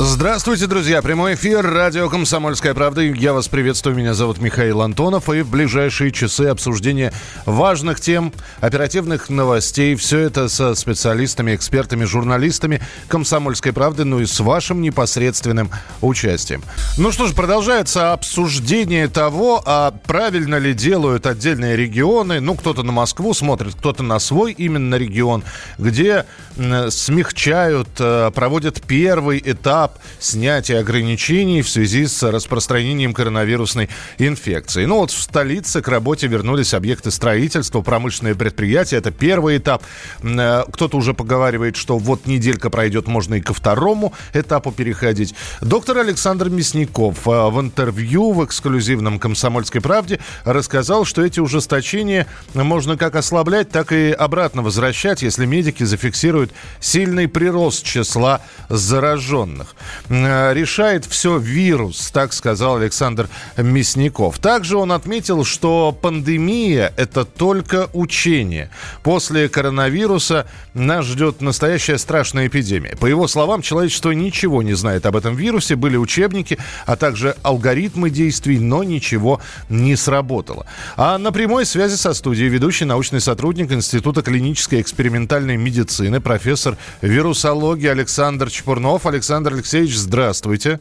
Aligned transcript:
Здравствуйте, 0.00 0.68
друзья. 0.68 1.02
Прямой 1.02 1.34
эфир. 1.34 1.68
Радио 1.68 2.08
«Комсомольская 2.08 2.72
правда». 2.72 3.00
Я 3.00 3.32
вас 3.32 3.48
приветствую. 3.48 3.96
Меня 3.96 4.14
зовут 4.14 4.38
Михаил 4.38 4.80
Антонов. 4.82 5.28
И 5.28 5.40
в 5.40 5.50
ближайшие 5.50 6.12
часы 6.12 6.42
обсуждения 6.42 7.12
важных 7.46 8.00
тем, 8.00 8.32
оперативных 8.60 9.28
новостей. 9.28 9.96
Все 9.96 10.20
это 10.20 10.48
со 10.48 10.76
специалистами, 10.76 11.52
экспертами, 11.56 12.04
журналистами 12.04 12.80
«Комсомольской 13.08 13.72
правды», 13.72 14.04
ну 14.04 14.20
и 14.20 14.26
с 14.26 14.38
вашим 14.38 14.82
непосредственным 14.82 15.68
участием. 16.00 16.62
Ну 16.96 17.10
что 17.10 17.26
ж, 17.26 17.34
продолжается 17.34 18.12
обсуждение 18.12 19.08
того, 19.08 19.60
а 19.66 19.90
правильно 20.06 20.60
ли 20.60 20.74
делают 20.74 21.26
отдельные 21.26 21.74
регионы. 21.74 22.38
Ну, 22.38 22.54
кто-то 22.54 22.84
на 22.84 22.92
Москву 22.92 23.34
смотрит, 23.34 23.74
кто-то 23.74 24.04
на 24.04 24.20
свой 24.20 24.52
именно 24.52 24.94
регион, 24.94 25.42
где 25.76 26.24
смягчают, 26.54 27.88
э, 27.98 28.30
проводят 28.32 28.80
первый 28.82 29.42
этап 29.44 29.87
этап 29.88 29.98
снятия 30.20 30.80
ограничений 30.80 31.62
в 31.62 31.68
связи 31.68 32.06
с 32.06 32.22
распространением 32.22 33.14
коронавирусной 33.14 33.88
инфекции. 34.18 34.84
Ну 34.84 34.96
вот 34.96 35.10
в 35.10 35.20
столице 35.20 35.80
к 35.80 35.88
работе 35.88 36.26
вернулись 36.26 36.74
объекты 36.74 37.10
строительства, 37.10 37.82
промышленные 37.82 38.34
предприятия. 38.34 38.96
Это 38.96 39.10
первый 39.10 39.58
этап. 39.58 39.82
Э, 40.22 40.64
кто-то 40.72 40.96
уже 40.96 41.14
поговаривает, 41.14 41.76
что 41.76 41.98
вот 41.98 42.26
неделька 42.26 42.70
пройдет, 42.70 43.06
можно 43.06 43.36
и 43.36 43.40
ко 43.40 43.54
второму 43.54 44.12
этапу 44.34 44.72
переходить. 44.72 45.34
Доктор 45.60 45.98
Александр 45.98 46.48
Мясников 46.48 47.26
э, 47.26 47.30
в 47.30 47.60
интервью 47.60 48.32
в 48.32 48.44
эксклюзивном 48.44 49.18
«Комсомольской 49.18 49.80
правде» 49.80 50.18
рассказал, 50.44 51.04
что 51.04 51.24
эти 51.24 51.40
ужесточения 51.40 52.26
можно 52.54 52.96
как 52.96 53.14
ослаблять, 53.14 53.70
так 53.70 53.92
и 53.92 54.10
обратно 54.10 54.62
возвращать, 54.62 55.22
если 55.22 55.46
медики 55.46 55.84
зафиксируют 55.84 56.52
сильный 56.80 57.28
прирост 57.28 57.84
числа 57.84 58.40
зараженных. 58.68 59.76
Э, 60.08 60.52
решает 60.54 61.04
все 61.04 61.38
вирус, 61.38 62.10
так 62.10 62.32
сказал 62.32 62.76
Александр 62.76 63.28
Мясников. 63.56 64.38
Также 64.38 64.76
он 64.76 64.92
отметил, 64.92 65.44
что 65.44 65.92
пандемия– 65.92 66.92
это 66.96 67.24
только 67.24 67.88
учение. 67.92 68.70
После 69.02 69.48
коронавируса 69.48 70.46
нас 70.74 71.04
ждет 71.04 71.40
настоящая 71.40 71.98
страшная 71.98 72.46
эпидемия. 72.46 72.96
По 72.96 73.06
его 73.06 73.28
словам, 73.28 73.62
человечество 73.62 74.12
ничего 74.12 74.62
не 74.62 74.74
знает 74.74 75.06
об 75.06 75.16
этом 75.16 75.36
вирусе, 75.36 75.76
были 75.76 75.96
учебники, 75.96 76.58
а 76.86 76.96
также 76.96 77.36
алгоритмы 77.42 78.10
действий, 78.10 78.58
но 78.58 78.82
ничего 78.84 79.40
не 79.68 79.96
сработало. 79.96 80.66
А 80.96 81.18
на 81.18 81.32
прямой 81.32 81.66
связи 81.66 81.96
со 81.96 82.14
студией 82.14 82.48
ведущий 82.48 82.84
научный 82.84 83.20
сотрудник 83.20 83.70
Института 83.72 84.22
клинической 84.22 84.80
экспериментальной 84.80 85.56
медицины, 85.56 86.20
профессор 86.20 86.76
вирусологии 87.02 87.88
Александр 87.88 88.50
Чепурнов. 88.50 89.06
Александр 89.06 89.54
Алексеевич, 89.68 89.98
здравствуйте. 89.98 90.80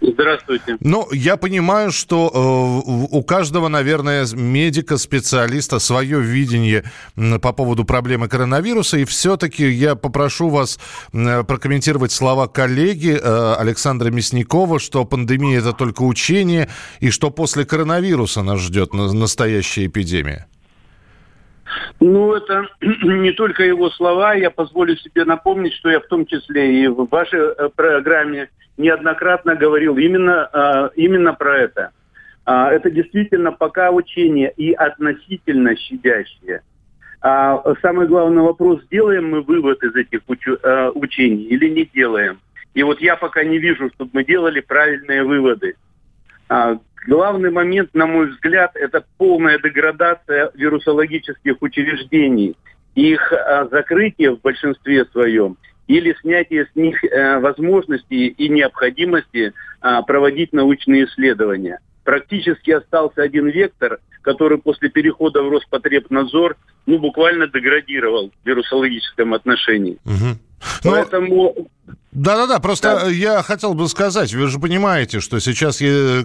Здравствуйте. 0.00 0.78
Ну, 0.80 1.12
я 1.12 1.36
понимаю, 1.36 1.92
что 1.92 2.30
э, 2.32 2.90
у 3.10 3.22
каждого, 3.22 3.68
наверное, 3.68 4.26
медика, 4.32 4.96
специалиста 4.96 5.78
свое 5.78 6.18
видение 6.18 6.84
по 7.42 7.52
поводу 7.52 7.84
проблемы 7.84 8.28
коронавируса. 8.28 8.96
И 8.96 9.04
все-таки 9.04 9.68
я 9.68 9.94
попрошу 9.94 10.48
вас 10.48 10.78
прокомментировать 11.12 12.12
слова 12.12 12.46
коллеги 12.46 13.18
э, 13.20 13.54
Александра 13.58 14.08
Мясникова, 14.08 14.78
что 14.78 15.04
пандемия 15.04 15.58
это 15.58 15.74
только 15.74 16.00
учение, 16.00 16.70
и 17.00 17.10
что 17.10 17.30
после 17.30 17.66
коронавируса 17.66 18.42
нас 18.42 18.60
ждет 18.60 18.94
настоящая 18.94 19.84
эпидемия. 19.84 20.46
Ну, 22.00 22.34
это 22.34 22.68
не 22.80 23.32
только 23.32 23.64
его 23.64 23.90
слова. 23.90 24.34
Я 24.34 24.50
позволю 24.50 24.96
себе 24.96 25.24
напомнить, 25.24 25.74
что 25.74 25.90
я 25.90 26.00
в 26.00 26.06
том 26.06 26.26
числе 26.26 26.82
и 26.82 26.88
в 26.88 27.06
вашей 27.10 27.40
э, 27.40 27.68
программе 27.74 28.48
неоднократно 28.76 29.54
говорил 29.54 29.96
именно, 29.96 30.48
э, 30.52 30.90
именно 30.96 31.34
про 31.34 31.58
это. 31.58 31.90
А, 32.44 32.72
это 32.72 32.90
действительно 32.90 33.52
пока 33.52 33.90
учение 33.90 34.52
и 34.56 34.72
относительно 34.72 35.76
щадящее. 35.76 36.62
А 37.20 37.62
самый 37.82 38.06
главный 38.06 38.42
вопрос, 38.42 38.80
делаем 38.90 39.30
мы 39.30 39.42
вывод 39.42 39.82
из 39.82 39.94
этих 39.94 40.20
э, 40.28 40.90
учений 40.94 41.44
или 41.44 41.68
не 41.68 41.84
делаем. 41.84 42.38
И 42.74 42.82
вот 42.84 43.00
я 43.00 43.16
пока 43.16 43.42
не 43.42 43.58
вижу, 43.58 43.90
чтобы 43.94 44.10
мы 44.14 44.24
делали 44.24 44.60
правильные 44.60 45.24
выводы. 45.24 45.74
А, 46.48 46.78
главный 47.06 47.50
момент, 47.50 47.90
на 47.94 48.06
мой 48.06 48.30
взгляд, 48.30 48.72
это 48.74 49.04
полная 49.16 49.58
деградация 49.58 50.50
вирусологических 50.54 51.60
учреждений, 51.60 52.56
их 52.94 53.32
а, 53.32 53.68
закрытие 53.70 54.36
в 54.36 54.40
большинстве 54.40 55.04
своем 55.06 55.56
или 55.88 56.14
снятие 56.20 56.66
с 56.70 56.76
них 56.76 57.02
э, 57.02 57.38
возможности 57.40 58.12
и 58.12 58.48
необходимости 58.50 59.54
а, 59.80 60.02
проводить 60.02 60.52
научные 60.52 61.06
исследования. 61.06 61.80
Практически 62.04 62.72
остался 62.72 63.22
один 63.22 63.48
вектор, 63.48 63.98
который 64.20 64.58
после 64.58 64.90
перехода 64.90 65.42
в 65.42 65.48
Роспотребнадзор 65.48 66.56
ну, 66.84 66.98
буквально 66.98 67.48
деградировал 67.48 68.30
в 68.30 68.46
вирусологическом 68.46 69.32
отношении. 69.32 69.98
Угу. 70.04 70.38
Поэтому 70.84 71.54
да-да-да, 72.10 72.58
просто 72.58 73.02
да. 73.02 73.10
я 73.10 73.42
хотел 73.42 73.74
бы 73.74 73.86
сказать, 73.88 74.32
вы 74.32 74.48
же 74.48 74.58
понимаете, 74.58 75.20
что 75.20 75.38
сейчас, 75.40 75.76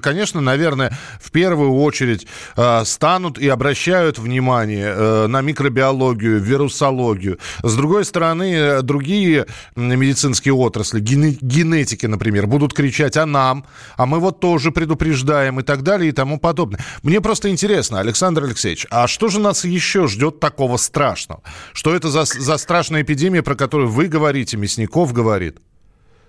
конечно, 0.02 0.40
наверное, 0.40 0.98
в 1.22 1.30
первую 1.32 1.74
очередь 1.74 2.26
э, 2.56 2.86
станут 2.86 3.38
и 3.38 3.50
обращают 3.50 4.18
внимание 4.18 4.94
э, 4.96 5.28
на 5.28 5.42
микробиологию, 5.42 6.40
вирусологию. 6.40 7.38
С 7.62 7.76
другой 7.76 8.06
стороны, 8.06 8.82
другие 8.82 9.46
медицинские 9.76 10.54
отрасли, 10.54 11.02
генетики, 11.02 12.06
например, 12.06 12.48
будут 12.48 12.74
кричать 12.74 13.18
о 13.18 13.26
нам, 13.26 13.66
а 13.98 14.06
мы 14.06 14.20
вот 14.20 14.40
тоже 14.40 14.72
предупреждаем 14.72 15.60
и 15.60 15.64
так 15.64 15.84
далее 15.84 16.10
и 16.10 16.14
тому 16.14 16.40
подобное. 16.40 16.80
Мне 17.04 17.20
просто 17.20 17.50
интересно, 17.50 18.00
Александр 18.00 18.46
Алексеевич, 18.46 18.88
а 18.90 19.08
что 19.08 19.28
же 19.28 19.40
нас 19.40 19.66
еще 19.66 20.08
ждет 20.08 20.40
такого 20.40 20.78
страшного? 20.78 21.44
Что 21.74 21.94
это 21.94 22.10
за, 22.10 22.24
за 22.24 22.58
страшная 22.58 23.02
эпидемия, 23.02 23.44
про 23.44 23.56
которую 23.56 23.90
вы 23.90 24.08
говорите, 24.08 24.56
Мясников 24.56 25.12
говорит? 25.12 25.53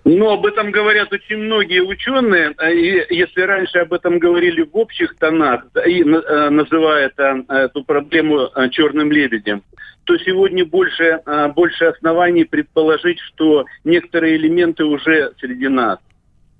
Ну, 0.07 0.29
об 0.29 0.45
этом 0.45 0.69
говорят 0.69 1.11
очень 1.11 1.37
многие 1.37 1.81
ученые. 1.81 2.53
А, 2.57 2.69
и 2.69 3.03
если 3.09 3.41
раньше 3.41 3.79
об 3.79 3.91
этом 3.91 4.19
говорили 4.19 4.61
в 4.61 4.77
общих 4.77 5.15
тонах, 5.17 5.65
и 5.83 6.03
э, 6.03 6.49
называя 6.49 7.07
это, 7.07 7.43
эту 7.49 7.83
проблему 7.83 8.41
э, 8.41 8.69
черным 8.69 9.11
лебедем, 9.11 9.63
то 10.03 10.15
сегодня 10.19 10.63
больше, 10.63 11.21
э, 11.25 11.47
больше 11.55 11.85
оснований 11.85 12.43
предположить, 12.43 13.19
что 13.19 13.65
некоторые 13.83 14.35
элементы 14.35 14.85
уже 14.85 15.33
среди 15.39 15.69
нас. 15.69 15.97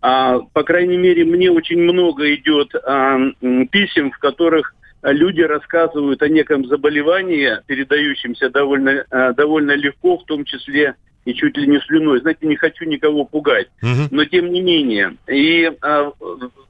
А, 0.01 0.39
по 0.39 0.63
крайней 0.63 0.97
мере, 0.97 1.23
мне 1.23 1.51
очень 1.51 1.79
много 1.79 2.33
идет 2.33 2.72
писем, 3.69 4.09
в 4.09 4.17
которых 4.17 4.73
люди 5.03 5.41
рассказывают 5.41 6.23
о 6.23 6.29
неком 6.29 6.66
заболевании, 6.66 7.59
передающемся 7.67 8.50
довольно, 8.50 9.06
довольно 9.38 9.75
легко, 9.75 10.17
в 10.17 10.25
том 10.25 10.45
числе 10.45 10.95
и 11.25 11.34
чуть 11.34 11.58
ли 11.58 11.68
не 11.68 11.80
слюной. 11.81 12.22
Знаете, 12.22 12.47
не 12.47 12.56
хочу 12.56 12.86
никого 12.86 13.25
пугать, 13.25 13.68
угу. 13.81 14.08
но 14.12 14.25
тем 14.25 14.52
не 14.52 14.62
менее. 14.62 15.18
И, 15.28 15.72
а, 15.81 16.12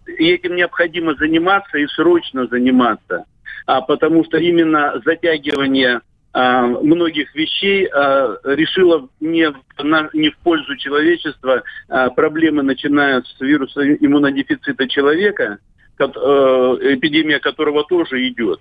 и 0.08 0.30
этим 0.30 0.56
необходимо 0.56 1.16
заниматься 1.16 1.78
и 1.78 1.86
срочно 1.88 2.48
заниматься, 2.48 3.26
а, 3.68 3.82
потому 3.82 4.24
что 4.24 4.38
именно 4.38 5.02
затягивание 5.06 6.02
а, 6.34 6.66
многих 6.66 7.36
вещей 7.36 7.88
а, 7.88 8.38
решило 8.44 9.10
не, 9.20 9.54
на, 9.82 10.10
не 10.14 10.30
в 10.32 10.38
пользу 10.38 10.76
человечества. 10.78 11.64
А, 11.90 12.10
проблемы 12.10 12.64
начиная 12.64 13.22
с 13.22 13.40
вируса 13.40 13.82
иммунодефицита 13.96 14.88
человека, 14.88 15.60
а, 16.00 16.06
эпидемия 16.82 17.40
которого 17.40 17.84
тоже 17.84 18.28
идет. 18.28 18.60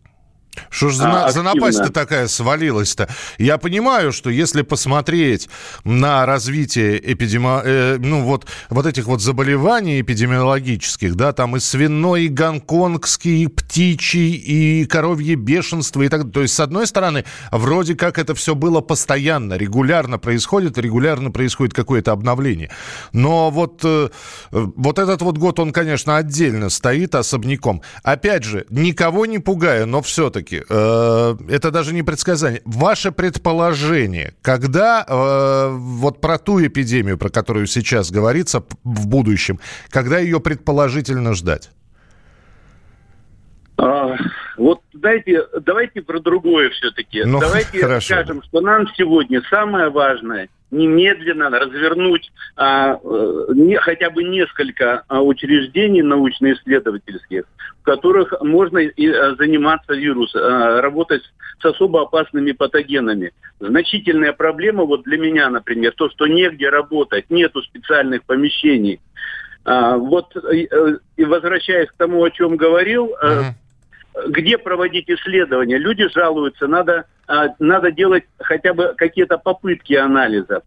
Что 0.71 0.91
ж 0.91 0.95
за, 0.95 1.27
а, 1.27 1.31
за 1.31 1.43
напасть-то 1.43 1.93
такая 1.93 2.29
свалилась-то? 2.29 3.09
Я 3.39 3.59
понимаю, 3.59 4.13
что 4.13 4.31
если 4.31 4.63
посмотреть 4.63 5.49
на 5.85 6.27
развитие 6.27 7.01
эпидеми... 7.13 7.61
э, 7.65 7.97
ну, 7.99 8.23
вот, 8.23 8.47
вот 8.71 8.87
этих 8.87 9.07
вот 9.07 9.21
заболеваний 9.21 10.01
эпидемиологических, 10.01 11.15
да, 11.15 11.33
там 11.33 11.57
и 11.57 11.61
свиной, 11.61 12.25
и 12.25 12.29
гонконгский, 12.29 13.45
и 13.45 13.47
птичий, 13.49 14.33
и 14.35 14.87
коровье 14.87 15.35
бешенство, 15.35 16.03
и 16.03 16.09
так 16.09 16.31
То 16.33 16.43
есть, 16.43 16.55
с 16.55 16.61
одной 16.61 16.87
стороны, 16.87 17.25
вроде 17.51 17.95
как 17.95 18.19
это 18.19 18.35
все 18.35 18.55
было 18.55 18.81
постоянно, 18.81 19.55
регулярно 19.55 20.19
происходит, 20.19 20.79
регулярно 20.79 21.31
происходит 21.31 21.75
какое-то 21.75 22.13
обновление. 22.13 22.71
Но 23.13 23.51
вот, 23.51 23.81
э, 23.85 24.09
вот 24.51 24.99
этот 24.99 25.23
вот 25.23 25.39
год, 25.39 25.59
он, 25.59 25.73
конечно, 25.73 26.17
отдельно 26.17 26.71
стоит 26.71 27.15
особняком. 27.15 27.83
Опять 28.03 28.45
же, 28.45 28.67
никого 28.71 29.27
не 29.27 29.39
пугая, 29.39 29.87
но 29.87 30.03
все-таки 30.03 30.44
все-таки, 30.45 30.63
э, 30.69 31.35
это 31.49 31.71
даже 31.71 31.95
не 31.95 32.03
предсказание, 32.03 32.63
ваше 32.65 33.13
предположение, 33.13 34.35
когда 34.43 35.05
э, 35.07 35.69
вот 35.71 36.21
про 36.21 36.39
ту 36.39 36.65
эпидемию, 36.65 37.19
про 37.19 37.31
которую 37.31 37.67
сейчас 37.67 38.11
говорится 38.11 38.65
в 38.85 39.07
будущем, 39.07 39.59
когда 39.91 40.19
ее 40.19 40.41
предположительно 40.41 41.35
ждать? 41.35 41.71
А, 43.77 44.17
вот 44.57 44.81
знаете, 44.93 45.43
давайте 45.63 46.01
про 46.01 46.21
другое 46.21 46.71
все-таки. 46.71 47.25
Ну, 47.25 47.41
давайте 47.41 47.81
хорошо. 47.81 48.15
скажем, 48.15 48.43
что 48.43 48.61
нам 48.61 48.87
сегодня 48.97 49.43
самое 49.51 49.91
важное 49.91 50.49
немедленно 50.75 51.51
развернуть 51.51 52.31
а, 52.57 52.99
э, 53.03 53.45
не, 53.55 53.77
хотя 53.77 54.11
бы 54.11 54.25
несколько 54.25 55.05
а, 55.09 55.23
учреждений 55.23 56.03
научно-исследовательских, 56.03 57.45
в 57.81 57.85
которых 57.85 58.35
можно 58.43 58.79
и, 58.79 59.09
а, 59.09 59.35
заниматься 59.37 59.95
вирусом, 59.95 60.41
а, 60.43 60.81
работать 60.81 61.23
с 61.61 61.65
особо 61.65 62.03
опасными 62.03 62.53
патогенами. 62.53 63.33
Значительная 63.61 64.33
проблема 64.33 64.85
вот 64.85 65.05
для 65.05 65.19
меня, 65.19 65.49
например, 65.49 65.93
то, 65.97 66.11
что 66.11 66.27
негде 66.27 66.69
работать, 66.69 67.31
нету 67.31 67.63
специальных 67.63 68.25
помещений. 68.25 69.01
А, 69.65 69.97
вот 69.97 70.37
и, 70.53 70.69
э, 70.71 71.25
возвращаясь 71.25 71.89
к 71.89 71.97
тому, 71.97 72.23
о 72.23 72.31
чем 72.31 72.57
говорил, 72.57 73.15
uh-huh 73.23 73.55
где 74.29 74.59
проводить 74.59 75.09
исследования. 75.09 75.79
Люди 75.79 76.09
жалуются, 76.09 76.67
надо, 76.67 77.07
а, 77.27 77.49
надо 77.59 77.91
делать 77.91 78.25
хотя 78.39 78.75
бы 78.75 78.95
какие-то 78.97 79.39
попытки 79.39 79.95
анализа. 79.95 80.63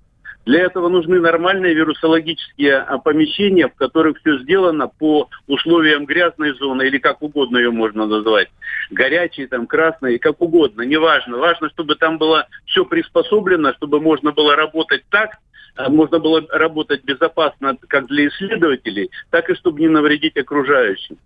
Для 0.45 0.61
этого 0.61 0.87
нужны 0.87 1.19
нормальные 1.19 1.73
вирусологические 1.73 2.77
а, 2.77 2.97
помещения, 2.99 3.67
в 3.67 3.75
которых 3.75 4.17
все 4.19 4.39
сделано 4.39 4.87
по 4.87 5.29
условиям 5.47 6.05
грязной 6.05 6.53
зоны, 6.53 6.83
или 6.83 6.97
как 6.99 7.21
угодно 7.21 7.57
ее 7.57 7.71
можно 7.71 8.05
назвать. 8.05 8.49
Горячей, 8.91 9.47
там, 9.47 9.67
красной, 9.67 10.19
как 10.19 10.41
угодно, 10.41 10.83
неважно. 10.83 11.37
Важно, 11.37 11.69
чтобы 11.69 11.95
там 11.95 12.17
было 12.17 12.47
все 12.65 12.85
приспособлено, 12.85 13.73
чтобы 13.73 13.99
можно 13.99 14.31
было 14.31 14.55
работать 14.55 15.03
так, 15.09 15.31
а, 15.75 15.89
можно 15.89 16.19
было 16.19 16.45
работать 16.49 17.03
безопасно 17.03 17.77
как 17.87 18.07
для 18.07 18.27
исследователей, 18.27 19.11
так 19.29 19.49
и 19.49 19.55
чтобы 19.55 19.79
не 19.81 19.89
навредить 19.89 20.37
окружающим. 20.37 21.17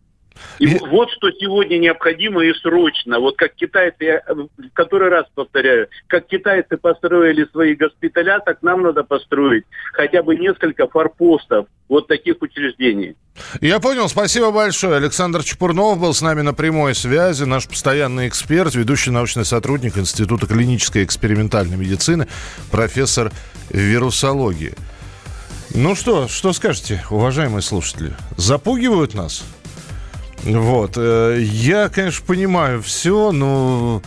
И, 0.60 0.66
и 0.66 0.80
вот 0.80 1.10
что 1.12 1.32
сегодня 1.32 1.78
необходимо 1.78 2.44
и 2.44 2.54
срочно. 2.54 3.20
Вот 3.20 3.38
как 3.38 3.54
китайцы, 3.56 4.04
я 4.04 4.22
в 4.28 4.48
который 4.74 5.10
раз 5.10 5.26
повторяю, 5.34 5.88
как 6.08 6.28
китайцы 6.28 6.78
построили 6.78 7.46
свои 7.52 7.76
госпиталя, 7.76 8.40
так 8.40 8.62
нам 8.62 8.84
надо 8.84 9.04
построить 9.04 9.66
хотя 9.94 10.24
бы 10.24 10.36
несколько 10.36 10.88
форпостов 10.88 11.68
вот 11.90 12.08
таких 12.08 12.42
учреждений. 12.42 13.16
Я 13.60 13.80
понял, 13.80 14.08
спасибо 14.08 14.52
большое. 14.52 14.98
Александр 14.98 15.44
Чепурнов 15.44 16.00
был 16.00 16.14
с 16.14 16.22
нами 16.22 16.42
на 16.42 16.54
прямой 16.54 16.96
связи, 16.96 17.44
наш 17.44 17.68
постоянный 17.68 18.28
эксперт, 18.28 18.76
ведущий 18.76 19.12
научный 19.12 19.46
сотрудник 19.46 19.98
Института 19.98 20.48
клинической 20.48 21.04
экспериментальной 21.04 21.78
медицины, 21.78 22.28
профессор 22.72 23.32
вирусологии. 23.70 24.74
Ну 25.74 25.96
что, 25.96 26.28
что 26.28 26.52
скажете, 26.54 27.04
уважаемые 27.10 27.62
слушатели? 27.62 28.14
Запугивают 28.36 29.14
нас? 29.14 29.44
Вот. 30.44 30.94
Э, 30.98 31.38
я, 31.42 31.90
конечно, 31.90 32.26
понимаю 32.26 32.82
все, 32.82 33.32
но 33.32 34.02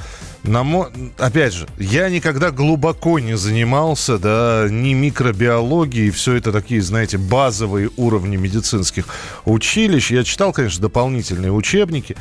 на 0.45 0.63
мо... 0.63 0.91
Опять 1.19 1.55
же, 1.55 1.67
я 1.79 2.09
никогда 2.11 2.51
глубоко 2.51 3.19
не 3.19 3.37
занимался, 3.37 4.19
да, 4.19 4.67
ни 4.71 4.93
микробиологией, 4.93 6.11
все 6.11 6.35
это 6.35 6.53
такие, 6.53 6.83
знаете, 6.83 7.17
базовые 7.19 7.91
уровни 7.97 8.37
медицинских 8.37 9.07
училищ. 9.47 10.11
Я 10.11 10.23
читал, 10.23 10.53
конечно, 10.53 10.83
дополнительные 10.83 11.51
учебники. 11.51 12.17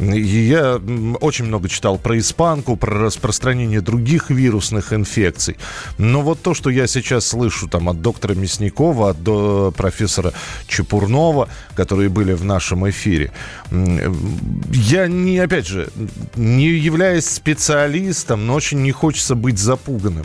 И 0.00 0.20
я 0.20 0.80
очень 1.20 1.44
много 1.44 1.68
читал 1.68 1.98
про 1.98 2.18
испанку, 2.18 2.76
про 2.76 2.98
распространение 2.98 3.80
других 3.80 4.30
вирусных 4.30 4.92
инфекций. 4.92 5.56
Но 5.98 6.22
вот 6.22 6.42
то, 6.42 6.54
что 6.54 6.70
я 6.70 6.86
сейчас 6.88 7.26
слышу 7.26 7.68
там 7.68 7.88
от 7.88 8.02
доктора 8.02 8.34
Мясникова, 8.34 9.10
от 9.10 9.22
до 9.22 9.72
профессора 9.76 10.32
Чепурнова, 10.66 11.48
которые 11.76 12.08
были 12.08 12.32
в 12.32 12.44
нашем 12.44 12.88
эфире, 12.90 13.30
я 13.70 15.06
не, 15.06 15.38
опять 15.38 15.66
же, 15.66 15.88
не 16.34 16.68
являясь 16.68 17.26
специалистом 17.26 17.67
специалистом, 17.68 18.46
но 18.46 18.54
очень 18.54 18.80
не 18.80 18.92
хочется 18.92 19.34
быть 19.34 19.58
запуганным. 19.58 20.24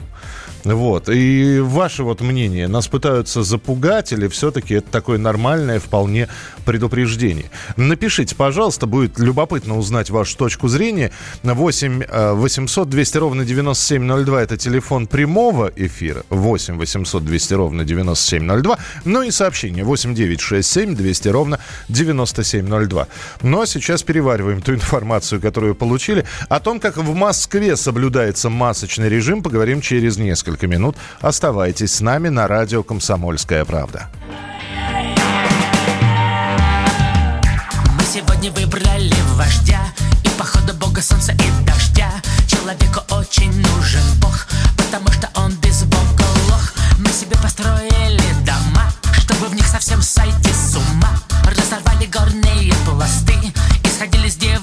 Вот. 0.63 1.09
И 1.09 1.59
ваше 1.59 2.03
вот 2.03 2.21
мнение, 2.21 2.67
нас 2.67 2.87
пытаются 2.87 3.43
запугать 3.43 4.13
или 4.13 4.27
все-таки 4.27 4.75
это 4.75 4.89
такое 4.89 5.17
нормальное 5.17 5.79
вполне 5.79 6.29
предупреждение? 6.65 7.49
Напишите, 7.75 8.35
пожалуйста, 8.35 8.87
будет 8.87 9.19
любопытно 9.19 9.77
узнать 9.77 10.09
вашу 10.09 10.37
точку 10.37 10.67
зрения. 10.67 11.11
8 11.43 12.03
800 12.35 12.89
200 12.89 13.17
ровно 13.17 13.45
9702 13.45 14.41
это 14.41 14.57
телефон 14.57 15.07
прямого 15.07 15.71
эфира. 15.75 16.23
8 16.29 16.77
800 16.77 17.25
200 17.25 17.53
ровно 17.53 17.83
9702. 17.83 18.77
Ну 19.05 19.21
и 19.21 19.31
сообщение 19.31 19.83
8 19.83 20.15
9 20.15 20.39
6 20.39 20.69
7 20.71 20.95
200 20.95 21.27
ровно 21.27 21.59
9702. 21.89 23.07
Ну 23.41 23.61
а 23.61 23.65
сейчас 23.65 24.03
перевариваем 24.03 24.61
ту 24.61 24.73
информацию, 24.73 25.41
которую 25.41 25.75
получили. 25.75 26.25
О 26.47 26.59
том, 26.59 26.79
как 26.79 26.97
в 26.97 27.13
Москве 27.13 27.75
соблюдается 27.75 28.49
масочный 28.49 29.09
режим, 29.09 29.43
поговорим 29.43 29.81
через 29.81 30.17
несколько 30.17 30.52
несколько 30.53 30.67
минут. 30.67 30.95
Оставайтесь 31.21 31.95
с 31.95 32.01
нами 32.01 32.29
на 32.29 32.47
радио 32.47 32.83
«Комсомольская 32.83 33.65
правда». 33.65 34.09
Мы 37.97 38.03
сегодня 38.13 38.51
выбрали 38.51 39.13
вождя 39.35 39.81
И 40.23 40.29
походу 40.37 40.73
бога 40.75 41.01
солнца 41.01 41.31
и 41.31 41.65
дождя 41.65 42.11
Человеку 42.47 43.01
очень 43.09 43.51
нужен 43.51 44.03
бог 44.21 44.47
Потому 44.77 45.11
что 45.11 45.29
он 45.35 45.53
без 45.55 45.83
бога 45.83 46.23
лох 46.49 46.73
Мы 46.99 47.09
себе 47.11 47.35
построили 47.41 48.21
дома 48.45 48.85
Чтобы 49.17 49.47
в 49.47 49.55
них 49.55 49.65
совсем 49.65 50.01
сойти 50.01 50.51
с 50.51 50.75
ума 50.75 51.13
Разорвали 51.45 52.05
горные 52.05 52.73
пласты 52.85 53.33
И 53.83 53.87
сходили 53.87 54.29
с 54.29 54.35
девушками 54.35 54.62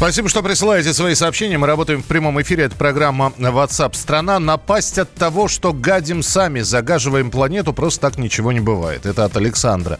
Спасибо, 0.00 0.30
что 0.30 0.42
присылаете 0.42 0.94
свои 0.94 1.14
сообщения. 1.14 1.58
Мы 1.58 1.66
работаем 1.66 2.02
в 2.02 2.06
прямом 2.06 2.40
эфире. 2.40 2.64
Это 2.64 2.74
программа 2.74 3.34
WhatsApp 3.36 3.94
страна. 3.94 4.40
Напасть 4.40 4.96
от 4.98 5.12
того, 5.12 5.46
что 5.46 5.74
гадим 5.74 6.22
сами, 6.22 6.60
загаживаем 6.60 7.30
планету, 7.30 7.74
просто 7.74 8.08
так 8.08 8.16
ничего 8.16 8.50
не 8.50 8.60
бывает. 8.60 9.04
Это 9.04 9.26
от 9.26 9.36
Александра. 9.36 9.98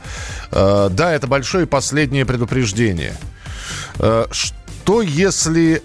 Э, 0.52 0.88
да, 0.90 1.12
это 1.12 1.26
большое 1.26 1.66
последнее 1.66 2.24
предупреждение. 2.24 3.14
Э, 3.98 4.24
что 4.30 5.02
если 5.02 5.82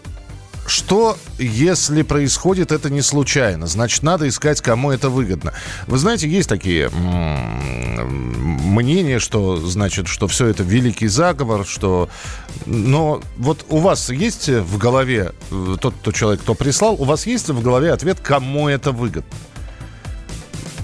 что, 0.65 1.17
если 1.37 2.01
происходит 2.01 2.71
это 2.71 2.89
не 2.89 3.01
случайно? 3.01 3.67
Значит, 3.67 4.01
надо 4.01 4.29
искать, 4.29 4.61
кому 4.61 4.91
это 4.91 5.09
выгодно. 5.09 5.53
Вы 5.87 5.97
знаете, 5.97 6.29
есть 6.29 6.47
такие 6.47 6.89
мнения, 8.45 9.19
что, 9.19 9.57
значит, 9.57 10.07
что 10.07 10.27
все 10.27 10.47
это 10.47 10.63
великий 10.63 11.07
заговор, 11.07 11.65
что... 11.65 12.09
Но 12.65 13.21
вот 13.37 13.65
у 13.69 13.77
вас 13.77 14.09
есть 14.09 14.47
в 14.49 14.77
голове, 14.77 15.33
э, 15.51 15.75
тот, 15.79 15.93
тот 16.01 16.15
человек, 16.15 16.41
кто 16.41 16.53
прислал, 16.53 16.95
у 16.99 17.03
вас 17.03 17.25
есть 17.25 17.49
в 17.49 17.61
голове 17.61 17.91
ответ, 17.91 18.19
кому 18.21 18.69
это 18.69 18.91
выгодно? 18.91 19.29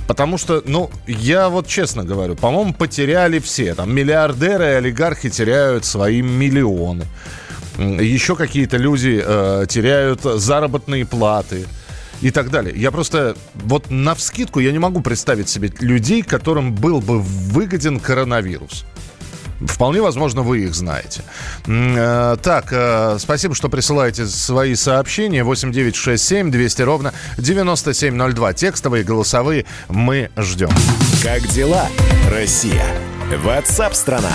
Потому 0.08 0.38
что, 0.38 0.62
ну, 0.66 0.92
я 1.08 1.48
вот 1.48 1.68
честно 1.68 2.04
говорю, 2.04 2.36
по-моему, 2.36 2.74
потеряли 2.74 3.40
все. 3.40 3.74
Там 3.76 3.94
миллиардеры 3.96 4.66
и 4.66 4.74
олигархи 4.74 5.30
теряют 5.30 5.86
свои 5.86 6.22
миллионы 6.22 7.06
еще 7.78 8.36
какие-то 8.36 8.78
люди 8.78 9.22
э, 9.24 9.66
теряют 9.68 10.22
заработные 10.24 11.06
платы 11.06 11.66
и 12.22 12.32
так 12.32 12.50
далее. 12.50 12.74
Я 12.76 12.92
просто 12.92 13.36
вот 13.56 13.90
на 13.90 14.16
вскидку 14.16 14.60
я 14.60 14.72
не 14.72 14.80
могу 14.80 15.02
представить 15.02 15.50
себе 15.50 15.72
людей, 15.80 16.22
которым 16.22 16.74
был 16.74 17.02
бы 17.02 17.20
выгоден 17.20 18.00
коронавирус. 18.00 18.86
Вполне 19.62 20.02
возможно, 20.02 20.42
вы 20.42 20.62
их 20.62 20.74
знаете. 20.74 21.22
Э, 21.68 22.36
так, 22.42 22.70
э, 22.72 23.18
спасибо, 23.20 23.54
что 23.54 23.70
присылаете 23.70 24.26
свои 24.26 24.76
сообщения. 24.76 25.44
8967 25.44 26.50
200 26.50 26.82
ровно 26.82 27.14
9702. 27.38 28.54
Текстовые, 28.54 29.04
голосовые 29.04 29.66
мы 29.88 30.32
ждем. 30.36 30.72
Как 31.22 31.48
дела, 31.48 31.88
Россия? 32.32 32.86
Ватсап-страна! 33.38 34.32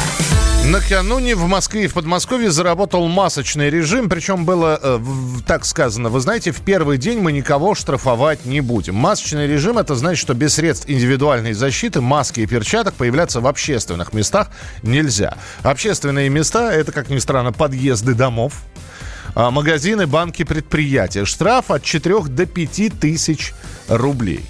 Накануне 0.64 1.36
в 1.36 1.46
Москве 1.46 1.84
и 1.84 1.86
в 1.86 1.94
Подмосковье 1.94 2.50
заработал 2.50 3.06
масочный 3.06 3.68
режим, 3.68 4.08
причем 4.08 4.44
было 4.44 4.80
э, 4.82 4.98
так 5.46 5.64
сказано, 5.64 6.08
вы 6.08 6.18
знаете, 6.20 6.50
в 6.50 6.60
первый 6.62 6.96
день 6.96 7.20
мы 7.20 7.30
никого 7.30 7.74
штрафовать 7.74 8.46
не 8.46 8.60
будем. 8.60 8.94
Масочный 8.94 9.46
режим 9.46 9.78
это 9.78 9.94
значит, 9.94 10.20
что 10.20 10.34
без 10.34 10.54
средств 10.54 10.88
индивидуальной 10.88 11.52
защиты, 11.52 12.00
маски 12.00 12.40
и 12.40 12.46
перчаток 12.46 12.94
появляться 12.94 13.40
в 13.40 13.46
общественных 13.46 14.12
местах 14.12 14.48
нельзя. 14.82 15.36
Общественные 15.62 16.30
места 16.30 16.72
это, 16.72 16.90
как 16.90 17.10
ни 17.10 17.18
странно, 17.18 17.52
подъезды 17.52 18.14
домов, 18.14 18.62
а 19.34 19.50
магазины, 19.50 20.06
банки, 20.06 20.42
предприятия. 20.42 21.26
Штраф 21.26 21.70
от 21.70 21.82
4 21.82 22.22
до 22.28 22.46
5 22.46 22.98
тысяч 22.98 23.52
рублей. 23.88 24.44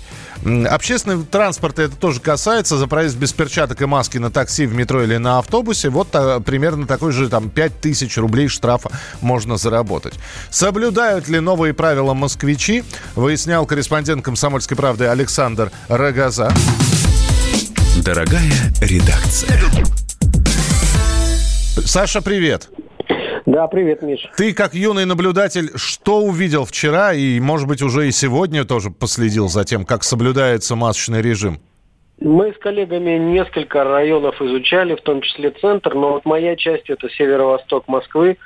Общественный 0.46 1.24
транспорт 1.24 1.80
это 1.80 1.96
тоже 1.96 2.20
касается. 2.20 2.78
За 2.78 2.86
проезд 2.86 3.16
без 3.16 3.32
перчаток 3.32 3.82
и 3.82 3.86
маски 3.86 4.18
на 4.18 4.30
такси, 4.30 4.66
в 4.66 4.74
метро 4.74 5.02
или 5.02 5.16
на 5.16 5.38
автобусе, 5.38 5.88
вот 5.88 6.08
а, 6.12 6.38
примерно 6.40 6.86
такой 6.86 7.10
же 7.10 7.28
там 7.28 7.50
5000 7.50 8.16
рублей 8.18 8.46
штрафа 8.46 8.90
можно 9.20 9.56
заработать. 9.56 10.14
Соблюдают 10.50 11.26
ли 11.28 11.40
новые 11.40 11.74
правила 11.74 12.14
москвичи, 12.14 12.84
выяснял 13.16 13.66
корреспондент 13.66 14.24
«Комсомольской 14.24 14.76
правды» 14.76 15.06
Александр 15.06 15.72
Рогоза. 15.88 16.52
Дорогая 18.04 18.72
редакция. 18.80 19.58
Саша, 21.84 22.22
привет. 22.22 22.68
Да, 23.46 23.68
привет, 23.68 24.02
Миш. 24.02 24.28
Ты, 24.36 24.52
как 24.52 24.74
юный 24.74 25.04
наблюдатель, 25.04 25.70
что 25.76 26.18
увидел 26.18 26.64
вчера 26.64 27.12
и, 27.12 27.38
может 27.38 27.68
быть, 27.68 27.80
уже 27.80 28.08
и 28.08 28.10
сегодня 28.10 28.64
тоже 28.64 28.90
последил 28.90 29.46
за 29.46 29.64
тем, 29.64 29.84
как 29.84 30.02
соблюдается 30.02 30.74
масочный 30.74 31.22
режим? 31.22 31.60
Мы 32.18 32.52
с 32.52 32.58
коллегами 32.58 33.18
несколько 33.18 33.84
районов 33.84 34.42
изучали, 34.42 34.96
в 34.96 35.02
том 35.02 35.20
числе 35.20 35.50
центр, 35.50 35.94
но 35.94 36.14
вот 36.14 36.24
моя 36.24 36.56
часть 36.56 36.90
это 36.90 37.08
северо-восток 37.08 37.86
Москвы, 37.86 38.36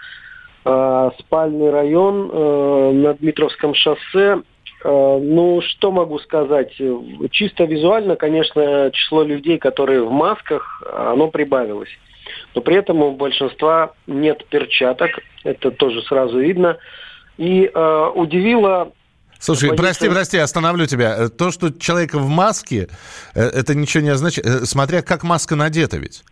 э, 0.66 1.10
спальный 1.18 1.70
район 1.70 2.30
э, 2.30 2.92
на 2.92 3.14
Дмитровском 3.14 3.74
шоссе. 3.74 4.42
Э, 4.84 5.18
ну, 5.22 5.62
что 5.62 5.92
могу 5.92 6.18
сказать? 6.18 6.72
Чисто 7.30 7.64
визуально, 7.64 8.16
конечно, 8.16 8.90
число 8.92 9.22
людей, 9.22 9.56
которые 9.56 10.04
в 10.04 10.10
масках, 10.10 10.82
оно 10.92 11.28
прибавилось 11.28 11.88
но 12.54 12.60
при 12.60 12.76
этом 12.76 13.02
у 13.02 13.12
большинства 13.12 13.92
нет 14.06 14.44
перчаток, 14.46 15.10
это 15.44 15.70
тоже 15.70 16.02
сразу 16.02 16.38
видно. 16.38 16.78
И 17.38 17.70
э, 17.72 18.10
удивило 18.14 18.92
Слушай, 19.38 19.70
позиция... 19.70 19.84
прости, 19.84 20.08
прости, 20.08 20.38
остановлю 20.38 20.86
тебя. 20.86 21.16
Э, 21.16 21.28
то, 21.28 21.50
что 21.50 21.70
человек 21.70 22.12
в 22.14 22.28
маске, 22.28 22.88
э, 23.34 23.40
это 23.40 23.74
ничего 23.74 24.02
не 24.02 24.10
означает. 24.10 24.46
Э, 24.46 24.64
смотря 24.66 25.00
как 25.00 25.22
маска 25.22 25.56
надета 25.56 25.96
ведь. 25.96 26.22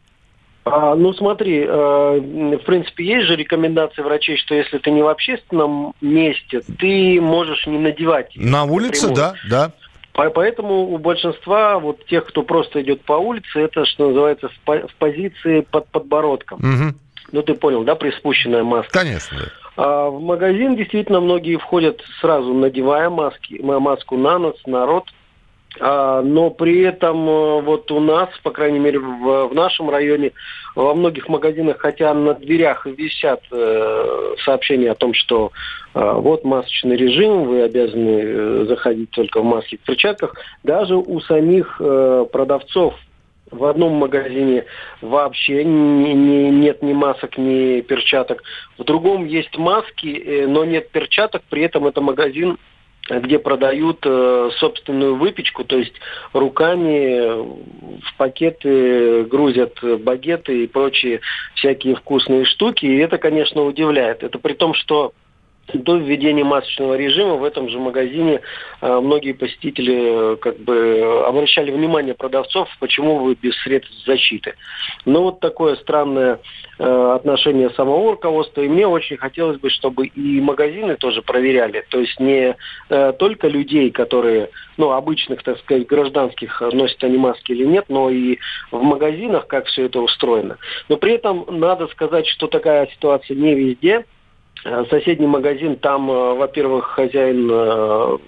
А, 0.71 0.95
ну 0.95 1.15
смотри, 1.15 1.65
э, 1.67 1.69
в 1.71 2.65
принципе, 2.67 3.05
есть 3.05 3.27
же 3.27 3.37
рекомендации 3.37 4.03
врачей, 4.03 4.37
что 4.37 4.55
если 4.55 4.77
ты 4.77 4.91
не 4.91 5.03
в 5.03 5.09
общественном 5.09 5.95
месте, 6.03 6.61
ты 6.79 7.21
можешь 7.21 7.67
не 7.67 7.79
надевать. 7.79 8.33
На 8.35 8.65
улице, 8.65 9.09
да, 9.15 9.35
да. 9.49 9.73
Поэтому 10.35 10.93
у 10.93 10.99
большинства 10.99 11.79
вот 11.79 12.05
тех, 12.07 12.27
кто 12.27 12.43
просто 12.43 12.83
идет 12.83 13.03
по 13.03 13.13
улице, 13.13 13.61
это, 13.61 13.85
что 13.85 14.09
называется, 14.09 14.51
в 14.67 14.95
позиции 14.99 15.61
под 15.61 15.87
подбородком. 15.89 16.59
Угу. 16.59 16.99
Ну, 17.31 17.43
ты 17.43 17.55
понял, 17.55 17.85
да, 17.85 17.95
приспущенная 17.95 18.65
маска? 18.65 18.91
Конечно. 18.91 19.39
А 19.77 20.09
в 20.09 20.21
магазин 20.21 20.75
действительно 20.75 21.21
многие 21.21 21.57
входят 21.57 22.03
сразу, 22.21 22.53
надевая 22.53 23.11
маски, 23.11 23.61
маску 23.63 24.17
на 24.17 24.39
нос, 24.39 24.57
на 24.67 24.87
рот. 24.87 25.05
А, 25.81 26.23
но 26.23 26.51
при 26.51 26.83
этом 26.83 27.29
э, 27.29 27.61
вот 27.63 27.91
у 27.91 28.01
нас, 28.01 28.29
по 28.43 28.51
крайней 28.51 28.79
мере 28.79 28.99
в, 28.99 29.49
в 29.49 29.55
нашем 29.55 29.91
районе, 29.91 30.33
во 30.75 30.95
многих 30.95 31.29
магазинах, 31.29 31.79
хотя 31.79 32.13
на 32.15 32.35
дверях 32.35 32.87
висят 32.87 33.43
э, 33.51 34.35
сообщения 34.45 34.91
о 34.91 34.95
том, 34.95 35.15
что 35.15 35.53
э, 35.95 36.13
вот 36.17 36.45
масочный 36.45 36.97
режим, 36.97 37.45
вы 37.45 37.63
обязаны 37.63 38.21
э, 38.23 38.65
заходить 38.69 39.11
только 39.11 39.41
в 39.41 39.45
маске 39.45 39.77
и 39.77 39.79
в 39.79 39.83
перчатках, 39.83 40.35
даже 40.63 40.97
у 40.97 41.21
самих 41.21 41.77
э, 41.81 42.27
продавцов 42.33 42.95
в 43.51 43.65
одном 43.65 43.95
магазине 43.95 44.65
вообще 45.01 45.65
не, 45.65 46.15
не, 46.15 46.51
нет 46.51 46.83
ни 46.83 46.93
масок, 46.93 47.39
ни 47.39 47.81
перчаток. 47.81 48.43
В 48.77 48.85
другом 48.85 49.27
есть 49.27 49.57
маски, 49.57 50.09
э, 50.09 50.47
но 50.47 50.65
нет 50.65 50.91
перчаток, 50.91 51.43
при 51.49 51.63
этом 51.63 51.87
это 51.87 52.01
магазин 52.01 52.59
где 53.11 53.39
продают 53.39 53.99
э, 54.05 54.51
собственную 54.59 55.17
выпечку, 55.17 55.65
то 55.65 55.77
есть 55.77 55.95
руками 56.33 57.99
в 58.01 58.17
пакеты 58.17 59.25
грузят 59.25 59.79
багеты 60.01 60.65
и 60.65 60.67
прочие 60.67 61.21
всякие 61.55 61.97
вкусные 61.97 62.45
штуки. 62.45 62.87
И 62.87 62.99
это, 62.99 63.19
конечно, 63.19 63.63
удивляет. 63.63 64.23
Это 64.23 64.39
при 64.39 64.55
том, 64.55 64.75
что 64.75 65.13
до 65.75 65.97
введения 65.97 66.45
масочного 66.45 66.95
режима 66.95 67.35
в 67.35 67.45
этом 67.45 67.69
же 67.69 67.79
магазине 67.79 68.41
э, 68.81 69.01
многие 69.01 69.33
посетители 69.33 70.35
э, 70.35 70.37
как 70.37 70.59
бы 70.59 71.25
обращали 71.27 71.71
внимание 71.71 72.15
продавцов, 72.15 72.69
почему 72.81 73.19
вы 73.19 73.35
без 73.35 73.55
средств 73.63 73.93
защиты. 74.07 74.55
Но 75.05 75.23
вот 75.23 75.41
такое 75.41 75.77
странное 75.77 76.41
э, 76.79 77.13
отношение 77.15 77.71
самого 77.71 78.13
руководства, 78.13 78.63
и 78.63 78.69
мне 78.69 78.87
очень 78.87 79.17
хотелось 79.17 79.59
бы, 79.59 79.71
чтобы 79.71 80.07
и 80.07 80.41
магазины 80.41 80.97
тоже 80.97 81.23
проверяли, 81.23 81.85
то 81.91 81.99
есть 82.01 82.19
не 82.21 82.57
только 83.19 83.49
людей, 83.49 83.91
которые, 83.91 84.51
ну, 84.77 84.93
обычных, 84.93 85.43
так 85.43 85.59
сказать, 85.59 85.87
гражданских, 85.87 86.61
носят 86.73 87.03
они 87.05 87.19
маски 87.19 87.53
или 87.53 87.65
нет, 87.65 87.85
но 87.89 88.11
и 88.11 88.39
в 88.71 88.83
магазинах, 88.83 89.47
как 89.47 89.67
все 89.67 89.85
это 89.85 90.01
устроено. 90.01 90.57
Но 90.89 90.97
при 90.97 91.13
этом 91.13 91.45
надо 91.49 91.87
сказать, 91.89 92.27
что 92.27 92.47
такая 92.47 92.87
ситуация 92.87 93.37
не 93.37 93.55
везде– 93.55 94.05
соседний 94.91 95.27
магазин, 95.27 95.77
там, 95.77 96.11
э, 96.11 96.35
во-первых, 96.35 96.87
хозяин 96.87 97.49
э, 97.51 98.19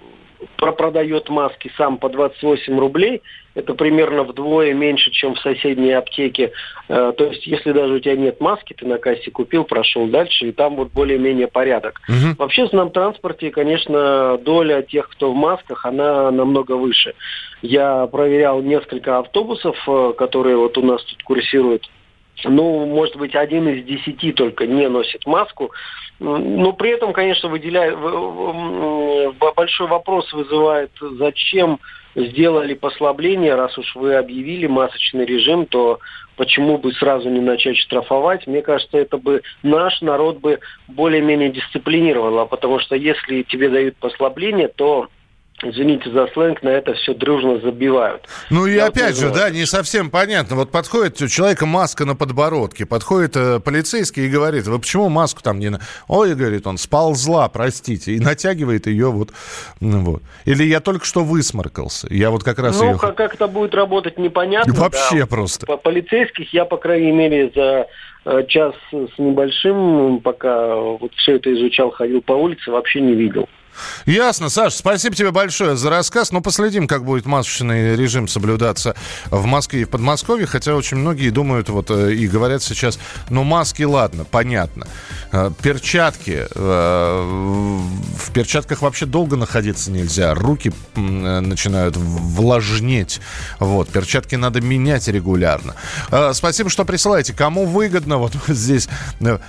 продает 0.56 1.28
маски 1.28 1.70
сам 1.76 1.98
по 1.98 2.08
28 2.08 2.78
рублей. 2.78 3.22
Это 3.54 3.74
примерно 3.74 4.22
вдвое 4.22 4.74
меньше, 4.74 5.10
чем 5.10 5.34
в 5.34 5.40
соседней 5.40 5.92
аптеке. 5.92 6.52
Э, 6.88 7.12
то 7.16 7.24
есть, 7.24 7.46
если 7.46 7.72
даже 7.72 7.94
у 7.94 7.98
тебя 7.98 8.16
нет 8.16 8.40
маски, 8.40 8.74
ты 8.74 8.86
на 8.86 8.98
кассе 8.98 9.30
купил, 9.30 9.64
прошел 9.64 10.06
дальше, 10.06 10.48
и 10.48 10.52
там 10.52 10.76
вот 10.76 10.92
более-менее 10.92 11.48
порядок. 11.48 12.00
Угу. 12.08 12.36
В 12.38 12.42
общественном 12.42 12.90
транспорте, 12.90 13.50
конечно, 13.50 14.38
доля 14.38 14.82
тех, 14.82 15.08
кто 15.08 15.32
в 15.32 15.34
масках, 15.34 15.84
она 15.84 16.30
намного 16.30 16.72
выше. 16.72 17.14
Я 17.62 18.06
проверял 18.06 18.62
несколько 18.62 19.18
автобусов, 19.18 19.76
э, 19.88 20.12
которые 20.16 20.56
вот 20.56 20.78
у 20.78 20.82
нас 20.82 21.02
тут 21.04 21.22
курсируют. 21.22 21.88
Ну, 22.44 22.86
может 22.86 23.16
быть, 23.16 23.34
один 23.34 23.68
из 23.68 23.84
десяти 23.84 24.32
только 24.32 24.66
не 24.66 24.88
носит 24.88 25.26
маску. 25.26 25.72
Но 26.18 26.72
при 26.72 26.90
этом, 26.90 27.12
конечно, 27.12 27.48
выделяет, 27.48 27.98
большой 29.56 29.86
вопрос 29.86 30.32
вызывает, 30.32 30.90
зачем 31.00 31.80
сделали 32.14 32.74
послабление, 32.74 33.54
раз 33.54 33.76
уж 33.78 33.94
вы 33.94 34.16
объявили 34.16 34.66
масочный 34.66 35.24
режим, 35.24 35.66
то 35.66 36.00
почему 36.36 36.78
бы 36.78 36.92
сразу 36.92 37.28
не 37.28 37.40
начать 37.40 37.76
штрафовать? 37.76 38.46
Мне 38.46 38.62
кажется, 38.62 38.98
это 38.98 39.16
бы 39.16 39.42
наш 39.62 40.00
народ 40.00 40.38
бы 40.38 40.58
более-менее 40.88 41.50
дисциплинировало, 41.50 42.46
потому 42.46 42.80
что 42.80 42.96
если 42.96 43.42
тебе 43.42 43.68
дают 43.68 43.96
послабление, 43.96 44.68
то 44.68 45.08
извините 45.62 46.10
за 46.10 46.26
сленг, 46.28 46.62
на 46.62 46.68
это 46.68 46.94
все 46.94 47.14
дружно 47.14 47.60
забивают. 47.60 48.26
Ну 48.50 48.66
и 48.66 48.74
Я 48.74 48.86
опять 48.86 49.16
же, 49.16 49.30
да, 49.30 49.50
не 49.50 49.66
совсем 49.66 50.10
понятно. 50.10 50.56
Вот 50.56 50.70
подходит 50.70 51.20
у 51.20 51.28
человека 51.28 51.66
маска 51.66 52.04
на 52.04 52.16
подбородке, 52.16 52.86
подходит 52.86 53.36
э, 53.36 53.60
полицейский 53.60 54.26
и 54.26 54.28
говорит, 54.28 54.66
вы 54.66 54.78
почему 54.78 55.08
маску 55.08 55.42
там 55.42 55.58
не... 55.58 55.70
На... 55.70 55.80
Ой, 56.08 56.34
говорит 56.34 56.66
он, 56.66 56.78
сползла, 56.78 57.48
простите, 57.48 58.12
и 58.12 58.20
натягивает 58.20 58.86
ее 58.86 59.10
вот, 59.10 59.30
вот. 59.80 60.22
Или 60.44 60.64
я 60.64 60.80
только 60.80 61.04
что 61.04 61.24
высморкался, 61.24 62.06
я 62.10 62.30
вот 62.30 62.44
как 62.44 62.58
раз 62.58 62.80
Ну, 62.80 62.92
ее... 62.92 62.98
как, 62.98 63.16
как 63.16 63.34
это 63.34 63.46
будет 63.48 63.74
работать, 63.74 64.18
непонятно. 64.18 64.72
Вообще 64.74 65.20
да. 65.20 65.26
просто. 65.26 65.66
По 65.66 65.76
полицейских 65.76 66.52
я, 66.52 66.64
по 66.64 66.76
крайней 66.76 67.12
мере, 67.12 67.50
за 67.54 67.86
э, 68.24 68.44
час 68.48 68.74
с 68.92 69.18
небольшим, 69.18 70.20
пока 70.20 70.74
вот 70.76 71.12
все 71.16 71.36
это 71.36 71.52
изучал, 71.54 71.90
ходил 71.90 72.22
по 72.22 72.32
улице, 72.32 72.70
вообще 72.70 73.00
не 73.00 73.14
видел. 73.14 73.48
Ясно, 74.06 74.48
Саш, 74.48 74.74
спасибо 74.74 75.14
тебе 75.14 75.30
большое 75.30 75.76
за 75.76 75.90
рассказ. 75.90 76.32
Ну, 76.32 76.40
последим, 76.40 76.86
как 76.86 77.04
будет 77.04 77.26
масочный 77.26 77.96
режим 77.96 78.28
соблюдаться 78.28 78.94
в 79.30 79.44
Москве 79.46 79.82
и 79.82 79.84
в 79.84 79.90
Подмосковье, 79.90 80.46
хотя 80.46 80.74
очень 80.74 80.96
многие 80.96 81.30
думают 81.30 81.68
вот 81.68 81.90
э, 81.90 82.14
и 82.14 82.26
говорят 82.26 82.62
сейчас, 82.62 82.98
ну, 83.28 83.44
маски, 83.44 83.82
ладно, 83.82 84.24
понятно. 84.24 84.86
Э, 85.32 85.50
перчатки, 85.62 86.46
э, 86.52 87.90
в 88.16 88.32
перчатках 88.32 88.82
вообще 88.82 89.06
долго 89.06 89.36
находиться 89.36 89.90
нельзя, 89.90 90.34
руки 90.34 90.72
начинают 90.94 91.96
влажнеть, 91.96 93.20
вот, 93.58 93.88
перчатки 93.88 94.34
надо 94.34 94.60
менять 94.60 95.08
регулярно. 95.08 95.74
Спасибо, 96.32 96.70
что 96.70 96.84
присылаете. 96.84 97.32
Кому 97.32 97.66
выгодно, 97.66 98.18
вот 98.18 98.32
здесь 98.48 98.88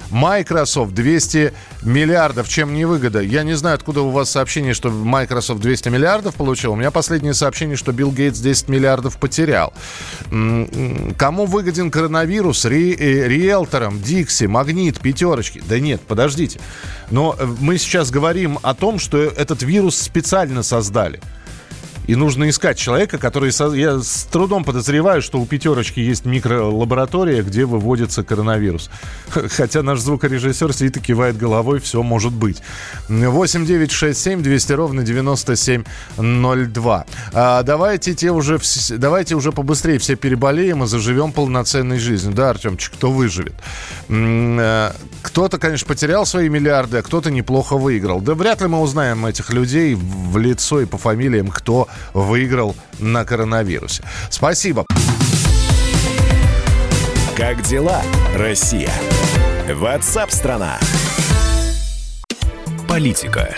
Microsoft 0.09 0.93
200 0.93 1.53
миллиардов, 1.83 2.50
чем 2.50 2.73
не 2.73 2.85
выгода? 2.85 3.21
Я 3.21 3.43
не 3.43 3.53
знаю, 3.53 3.75
откуда 3.75 4.01
у 4.01 4.09
вас 4.09 4.21
сообщение, 4.30 4.74
что 4.74 4.90
Microsoft 4.90 5.62
200 5.62 5.90
миллиардов 5.90 6.36
получил. 6.36 6.74
У 6.74 6.75
меня 6.75 6.92
последнее 6.92 7.34
сообщение, 7.34 7.75
что 7.75 7.92
Билл 7.92 8.12
Гейтс 8.12 8.40
10 8.40 8.70
миллиардов 8.70 9.18
потерял. 9.18 9.74
Кому 10.29 11.46
выгоден 11.46 11.92
коронавирус? 11.92 12.66
Ри, 12.66 12.94
э, 12.94 13.27
риэлторам, 13.27 14.01
Дикси, 14.01 14.46
Магнит, 14.46 15.00
Пятерочки? 15.00 15.62
Да 15.68 15.79
нет, 15.79 16.01
подождите. 16.01 16.60
Но 17.10 17.36
э, 17.38 17.46
мы 17.60 17.77
сейчас 17.77 18.12
говорим 18.12 18.60
о 18.62 18.74
том, 18.74 19.00
что 19.00 19.18
этот 19.18 19.64
вирус 19.64 19.98
специально 19.98 20.64
создали. 20.64 21.20
И 22.07 22.16
нужно 22.16 22.50
искать 22.50 22.77
человека, 22.77 23.18
который... 23.18 23.51
Я 23.77 24.00
с 24.00 24.27
трудом 24.31 24.64
подозреваю, 24.64 25.22
что 25.22 25.40
у 25.40 25.46
пятерочки 25.46 26.00
есть 26.00 26.25
микролаборатория, 26.25 27.44
где 27.44 27.66
выводится 27.66 28.24
коронавирус. 28.24 28.90
Хотя 29.29 29.83
наш 29.83 30.00
звукорежиссер 30.00 30.74
сидит 30.74 30.98
и 30.98 31.00
кивает 31.00 31.37
головой, 31.37 31.79
все 31.79 32.01
может 32.03 32.33
быть. 32.33 32.61
8 33.07 33.66
9 33.66 33.92
6 33.92 34.20
7 34.20 34.42
200 34.42 34.74
ровно 34.74 35.03
9702. 35.03 37.05
А, 37.33 37.64
давайте, 37.64 38.14
те 38.14 38.31
уже, 38.31 38.59
давайте 38.98 39.35
уже 39.35 39.51
побыстрее 39.51 40.00
все 40.00 40.16
переболеем 40.16 40.83
и 40.83 40.87
заживем 40.87 41.31
полноценной 41.31 42.00
жизнью. 42.00 42.33
Да, 42.33 42.50
Артемчик, 42.50 42.94
кто 42.94 43.11
выживет? 43.11 43.53
Кто-то, 45.22 45.57
конечно, 45.57 45.88
потерял 45.88 46.25
свои 46.25 46.50
миллиарды, 46.50 46.98
а 46.98 47.01
кто-то 47.01 47.31
неплохо 47.31 47.77
выиграл. 47.77 48.22
Да 48.22 48.34
вряд 48.34 48.62
ли 48.62 48.68
мы 48.68 48.79
узнаем 48.81 49.25
этих 49.25 49.51
людей 49.51 49.96
в 49.96 50.38
лицо 50.38 50.81
и 50.81 50.86
по 50.86 50.98
фамилиям, 50.98 51.48
кто 51.48 51.88
выиграл 52.14 52.75
на 53.00 53.24
коронавирусе. 53.25 54.03
Спасибо. 54.29 54.86
Как 57.36 57.62
дела, 57.64 58.01
Россия? 58.36 58.92
Ватсап-страна! 59.68 60.79
Политика. 62.88 63.57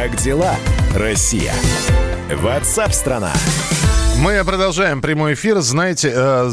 Как 0.00 0.14
дела, 0.14 0.54
Россия? 0.94 1.52
Ватсап-страна! 2.32 3.32
Мы 4.20 4.44
продолжаем 4.44 5.02
прямой 5.02 5.34
эфир. 5.34 5.58
Знаете, 5.58 6.12
э, 6.14 6.48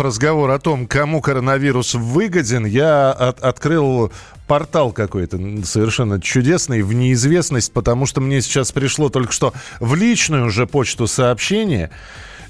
разговор 0.00 0.50
о 0.50 0.58
том, 0.58 0.88
кому 0.88 1.20
коронавирус 1.20 1.94
выгоден, 1.94 2.66
я 2.66 3.12
от, 3.12 3.38
открыл 3.38 4.10
портал 4.48 4.90
какой-то 4.90 5.38
совершенно 5.62 6.20
чудесный 6.20 6.82
в 6.82 6.92
неизвестность, 6.92 7.72
потому 7.72 8.04
что 8.04 8.20
мне 8.20 8.42
сейчас 8.42 8.72
пришло 8.72 9.10
только 9.10 9.32
что 9.32 9.52
в 9.78 9.94
личную 9.94 10.46
уже 10.46 10.66
почту 10.66 11.06
сообщение. 11.06 11.92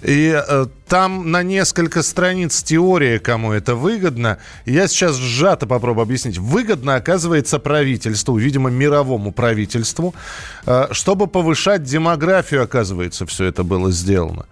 И 0.02 0.34
э, 0.34 0.66
там 0.88 1.30
на 1.30 1.42
несколько 1.42 2.02
страниц 2.02 2.62
теория, 2.62 3.20
кому 3.20 3.52
это 3.52 3.76
выгодно. 3.76 4.38
Я 4.66 4.88
сейчас 4.88 5.16
сжато 5.16 5.66
попробую 5.66 6.02
объяснить. 6.02 6.38
Выгодно 6.38 6.96
оказывается 6.96 7.60
правительству, 7.60 8.36
видимо, 8.36 8.68
мировому 8.68 9.32
правительству, 9.32 10.14
э, 10.66 10.88
чтобы 10.90 11.28
повышать 11.28 11.84
демографию, 11.84 12.64
оказывается, 12.64 13.26
все 13.26 13.44
это 13.44 13.62
было 13.62 13.92
сделано. 13.92 14.46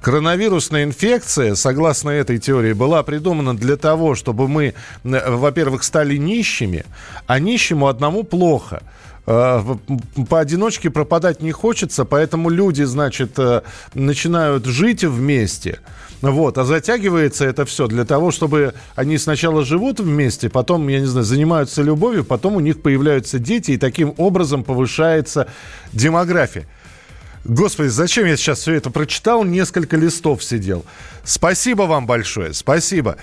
Коронавирусная 0.00 0.84
инфекция, 0.84 1.56
согласно 1.56 2.10
этой 2.10 2.38
теории, 2.38 2.72
была 2.72 3.02
придумана 3.02 3.56
для 3.56 3.76
того, 3.76 4.14
чтобы 4.14 4.46
мы, 4.46 4.74
э, 5.02 5.30
во-первых, 5.30 5.82
стали 5.82 6.16
нищими, 6.16 6.84
а 7.26 7.40
нищему 7.40 7.88
одному 7.88 8.22
плохо– 8.22 8.82
поодиночке 9.24 10.90
пропадать 10.90 11.42
не 11.42 11.52
хочется, 11.52 12.04
поэтому 12.04 12.50
люди, 12.50 12.82
значит, 12.82 13.38
э, 13.38 13.62
начинают 13.94 14.66
жить 14.66 15.04
вместе. 15.04 15.78
Вот, 16.22 16.56
а 16.58 16.64
затягивается 16.64 17.44
это 17.44 17.64
все 17.64 17.88
для 17.88 18.04
того, 18.04 18.30
чтобы 18.30 18.74
они 18.94 19.18
сначала 19.18 19.64
живут 19.64 19.98
вместе, 19.98 20.48
потом, 20.48 20.86
я 20.88 21.00
не 21.00 21.06
знаю, 21.06 21.24
занимаются 21.24 21.82
любовью, 21.82 22.24
потом 22.24 22.56
у 22.56 22.60
них 22.60 22.80
появляются 22.80 23.40
дети, 23.40 23.72
и 23.72 23.76
таким 23.76 24.14
образом 24.18 24.62
повышается 24.62 25.48
демография. 25.92 26.66
Господи, 27.44 27.88
зачем 27.88 28.26
я 28.26 28.36
сейчас 28.36 28.60
все 28.60 28.74
это 28.74 28.90
прочитал? 28.90 29.42
Несколько 29.44 29.96
листов 29.96 30.44
сидел. 30.44 30.84
Спасибо 31.24 31.82
вам 31.82 32.06
большое, 32.06 32.54
спасибо. 32.54 33.16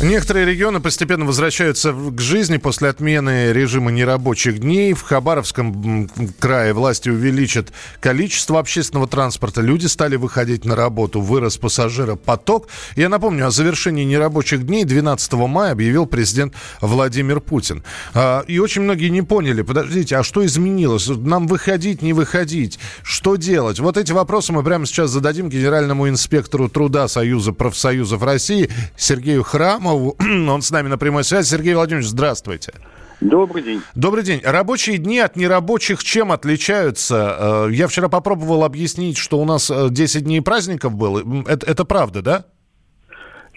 Некоторые 0.00 0.46
регионы 0.46 0.78
постепенно 0.78 1.24
возвращаются 1.24 1.92
к 1.92 2.20
жизни 2.20 2.58
после 2.58 2.88
отмены 2.88 3.52
режима 3.52 3.90
нерабочих 3.90 4.60
дней. 4.60 4.92
В 4.92 5.02
Хабаровском 5.02 6.08
крае 6.38 6.72
власти 6.72 7.08
увеличат 7.08 7.72
количество 7.98 8.60
общественного 8.60 9.08
транспорта. 9.08 9.60
Люди 9.60 9.86
стали 9.86 10.14
выходить 10.14 10.64
на 10.64 10.76
работу, 10.76 11.20
вырос 11.20 11.56
пассажиропоток. 11.56 12.68
Я 12.94 13.08
напомню, 13.08 13.48
о 13.48 13.50
завершении 13.50 14.04
нерабочих 14.04 14.64
дней 14.64 14.84
12 14.84 15.32
мая 15.32 15.72
объявил 15.72 16.06
президент 16.06 16.54
Владимир 16.80 17.40
Путин. 17.40 17.82
А, 18.14 18.44
и 18.46 18.60
очень 18.60 18.82
многие 18.82 19.08
не 19.08 19.22
поняли, 19.22 19.62
подождите, 19.62 20.16
а 20.16 20.22
что 20.22 20.46
изменилось? 20.46 21.08
Нам 21.08 21.48
выходить, 21.48 22.02
не 22.02 22.12
выходить? 22.12 22.78
Что 23.02 23.34
делать? 23.34 23.80
Вот 23.80 23.96
эти 23.96 24.12
вопросы 24.12 24.52
мы 24.52 24.62
прямо 24.62 24.86
сейчас 24.86 25.10
зададим 25.10 25.48
генеральному 25.48 26.08
инспектору 26.08 26.68
труда 26.68 27.08
Союза 27.08 27.52
профсоюзов 27.52 28.22
России 28.22 28.70
Сергею 28.96 29.42
Храмову. 29.88 30.16
Он 30.50 30.62
с 30.62 30.70
нами 30.70 30.88
на 30.88 30.98
прямой 30.98 31.24
связи. 31.24 31.48
Сергей 31.48 31.74
Владимирович, 31.74 32.08
здравствуйте. 32.08 32.72
Добрый 33.20 33.62
день. 33.62 33.82
Добрый 33.94 34.22
день. 34.22 34.40
Рабочие 34.44 34.98
дни 34.98 35.18
от 35.18 35.34
нерабочих 35.34 36.04
чем 36.04 36.30
отличаются? 36.30 37.66
Э, 37.68 37.72
я 37.72 37.88
вчера 37.88 38.08
попробовал 38.08 38.62
объяснить, 38.62 39.18
что 39.18 39.38
у 39.38 39.44
нас 39.44 39.70
10 39.70 40.24
дней 40.24 40.40
праздников 40.40 40.94
было. 40.94 41.22
Это, 41.48 41.66
это 41.66 41.84
правда, 41.84 42.22
да? 42.22 42.44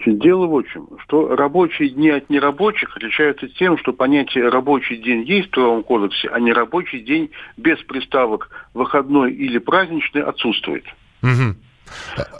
Дело 0.04 0.48
в 0.48 0.64
чем, 0.64 0.88
что 1.04 1.36
рабочие 1.36 1.90
дни 1.90 2.10
от 2.10 2.28
нерабочих 2.28 2.96
отличаются 2.96 3.46
тем, 3.46 3.78
что 3.78 3.92
понятие 3.92 4.48
рабочий 4.48 4.96
день 4.96 5.22
есть 5.22 5.48
в 5.48 5.50
Трудовом 5.52 5.84
кодексе, 5.84 6.28
а 6.28 6.40
нерабочий 6.40 6.98
день 6.98 7.30
без 7.56 7.78
приставок 7.84 8.50
выходной 8.74 9.32
или 9.32 9.58
праздничный 9.58 10.22
отсутствует. 10.22 10.84
Угу. 11.22 11.54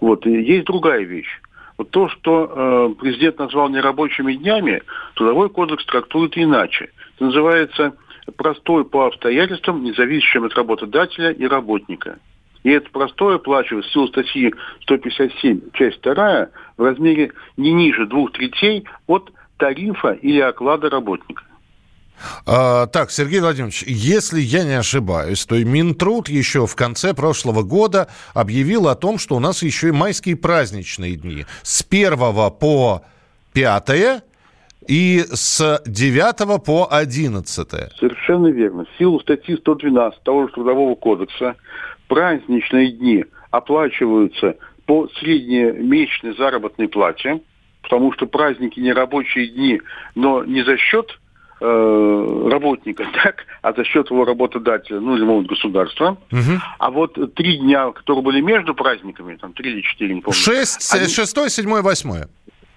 Вот, 0.01 0.27
и 0.27 0.43
есть 0.43 0.65
другая 0.65 1.05
вещь. 1.05 1.41
То, 1.85 2.09
что 2.09 2.45
э, 2.95 3.01
президент 3.01 3.39
назвал 3.39 3.69
нерабочими 3.69 4.35
днями, 4.35 4.83
Трудовой 5.15 5.51
кодекс 5.51 5.85
трактует 5.87 6.37
иначе. 6.37 6.91
Это 7.17 7.27
называется 7.27 7.93
простой 8.37 8.85
по 8.85 9.07
обстоятельствам, 9.07 9.83
независящим 9.83 10.45
от 10.45 10.55
работодателя 10.55 11.31
и 11.31 11.47
работника. 11.47 12.19
И 12.63 12.71
это 12.71 12.89
простое 12.91 13.37
оплачивается 13.37 13.91
в 13.91 13.93
силу 13.93 14.09
статьи 14.09 14.55
157, 14.83 15.71
часть 15.73 16.01
2, 16.03 16.49
в 16.77 16.83
размере 16.83 17.33
не 17.57 17.73
ниже 17.73 18.07
двух 18.07 18.33
третей 18.33 18.85
от 19.07 19.33
тарифа 19.57 20.13
или 20.13 20.41
оклада 20.41 20.89
работника. 20.89 21.43
А, 22.47 22.87
так, 22.87 23.11
Сергей 23.11 23.41
Владимирович, 23.41 23.83
если 23.83 24.41
я 24.41 24.65
не 24.65 24.75
ошибаюсь, 24.75 25.45
то 25.45 25.57
и 25.57 25.65
Минтруд 25.65 26.29
еще 26.29 26.67
в 26.67 26.75
конце 26.77 27.15
прошлого 27.15 27.63
года 27.63 28.09
объявил 28.35 28.89
о 28.89 28.95
том, 28.95 29.19
что 29.19 29.37
у 29.37 29.41
нас 29.41 29.63
еще 29.63 29.89
и 29.89 29.93
майские 29.93 30.37
праздничные 30.37 31.17
дни. 31.17 31.45
С 31.63 31.85
1 31.89 32.17
по 32.53 33.03
5 33.53 34.23
и 34.89 35.25
с 35.33 35.83
9 35.87 36.65
по 36.65 36.89
11. 36.91 37.69
Совершенно 37.99 38.49
верно. 38.49 38.85
В 38.85 38.99
силу 38.99 39.21
статьи 39.21 39.57
112 39.57 40.23
того 40.23 40.47
же 40.47 40.53
Трудового 40.55 40.95
кодекса 40.95 41.57
праздничные 42.09 42.93
дни 42.93 43.25
оплачиваются 43.51 44.57
по 44.87 45.09
среднемесячной 45.21 46.37
заработной 46.37 46.89
плате, 46.89 47.41
потому 47.83 48.13
что 48.13 48.27
праздники 48.27 48.81
не 48.81 48.93
рабочие 48.93 49.47
дни, 49.49 49.81
но 50.15 50.45
не 50.45 50.63
за 50.63 50.77
счет 50.77 51.19
э, 51.63 52.49
работника, 52.51 53.05
так, 53.23 53.47
а 53.63 53.73
за 53.73 53.85
счет 53.85 54.11
его 54.11 54.25
работодателя, 54.25 55.01
ну 55.01 55.17
или, 55.17 55.25
может, 55.25 55.49
государства. 55.49 56.17
Угу. 56.31 56.61
А 56.79 56.91
вот 56.91 57.35
три 57.35 57.59
дня, 57.59 57.91
которые 57.93 58.23
были 58.23 58.41
между 58.41 58.75
праздниками, 58.75 59.37
там 59.37 59.53
три 59.53 59.73
или 59.73 59.81
четыре, 59.83 60.15
не 60.15 60.21
помню. 60.21 60.37
Шесть, 60.37 60.95
они... 60.95 61.09
шестое, 61.09 61.49
седьмое, 61.49 61.83
восьмое. 61.83 62.29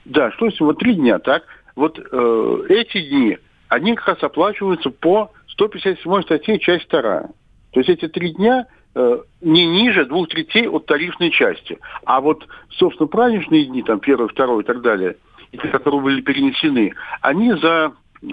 Да, 0.06 0.32
что 0.32 0.50
вот 0.60 0.80
три 0.80 0.96
дня, 0.96 1.20
так. 1.20 1.44
Вот 1.76 2.00
э, 2.00 2.58
эти 2.70 3.02
дни, 3.02 3.38
они 3.70 3.96
как 3.96 4.08
раз 4.08 4.24
оплачиваются 4.24 4.90
по 4.90 5.32
157 5.48 6.22
статье, 6.22 6.60
часть 6.60 6.86
вторая. 6.86 7.30
То 7.72 7.80
есть 7.82 7.90
эти 7.90 8.08
три 8.08 8.32
дня 8.34 8.68
Э, 8.98 9.20
не 9.42 9.66
ниже 9.66 10.06
двух 10.06 10.30
третей 10.30 10.70
от 10.70 10.86
тарифной 10.86 11.30
части. 11.30 11.78
А 12.06 12.22
вот, 12.22 12.48
собственно, 12.70 13.08
праздничные 13.08 13.66
дни, 13.66 13.84
там, 13.84 14.00
первый, 14.00 14.30
второй 14.30 14.64
и 14.64 14.66
так 14.66 14.82
далее, 14.82 15.18
которые 15.74 16.02
были 16.02 16.22
перенесены, 16.22 16.94
они 17.20 17.52
за 17.56 17.92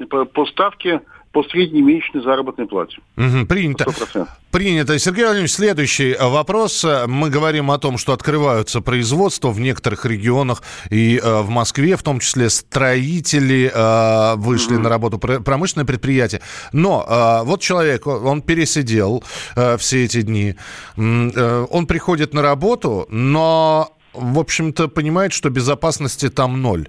по, 0.09 0.25
по 0.25 0.47
ставке 0.47 1.01
по 1.33 1.43
средней 1.45 1.81
месячной 1.81 2.23
заработной 2.23 2.67
плате. 2.67 2.99
Угу, 3.17 3.47
принято. 3.47 3.85
100%. 3.85 4.29
Принято. 4.51 4.99
Сергей 4.99 5.25
Владимирович, 5.25 5.53
следующий 5.53 6.15
вопрос. 6.21 6.85
Мы 7.07 7.31
говорим 7.31 7.71
о 7.71 7.79
том, 7.79 7.97
что 7.97 8.13
открываются 8.13 8.83
производства 8.83 9.49
в 9.49 9.59
некоторых 9.59 10.05
регионах 10.05 10.63
и 10.91 11.19
э, 11.23 11.41
в 11.41 11.49
Москве, 11.49 11.97
в 11.97 12.03
том 12.03 12.21
числе 12.21 12.51
строители 12.51 13.73
э, 13.75 14.35
вышли 14.37 14.75
угу. 14.75 14.83
на 14.83 14.91
работу, 14.91 15.19
промышленное 15.19 15.87
предприятие. 15.87 16.43
Но 16.73 17.07
э, 17.09 17.47
вот 17.47 17.63
человек, 17.63 18.07
он 18.07 18.43
пересидел 18.43 19.25
э, 19.57 19.79
все 19.79 20.05
эти 20.05 20.21
дни, 20.21 20.55
э, 20.99 21.67
он 21.71 21.87
приходит 21.87 22.35
на 22.35 22.43
работу, 22.43 23.07
но, 23.09 23.97
в 24.13 24.39
общем-то, 24.39 24.89
понимает, 24.89 25.33
что 25.33 25.49
безопасности 25.49 26.29
там 26.29 26.61
ноль. 26.61 26.89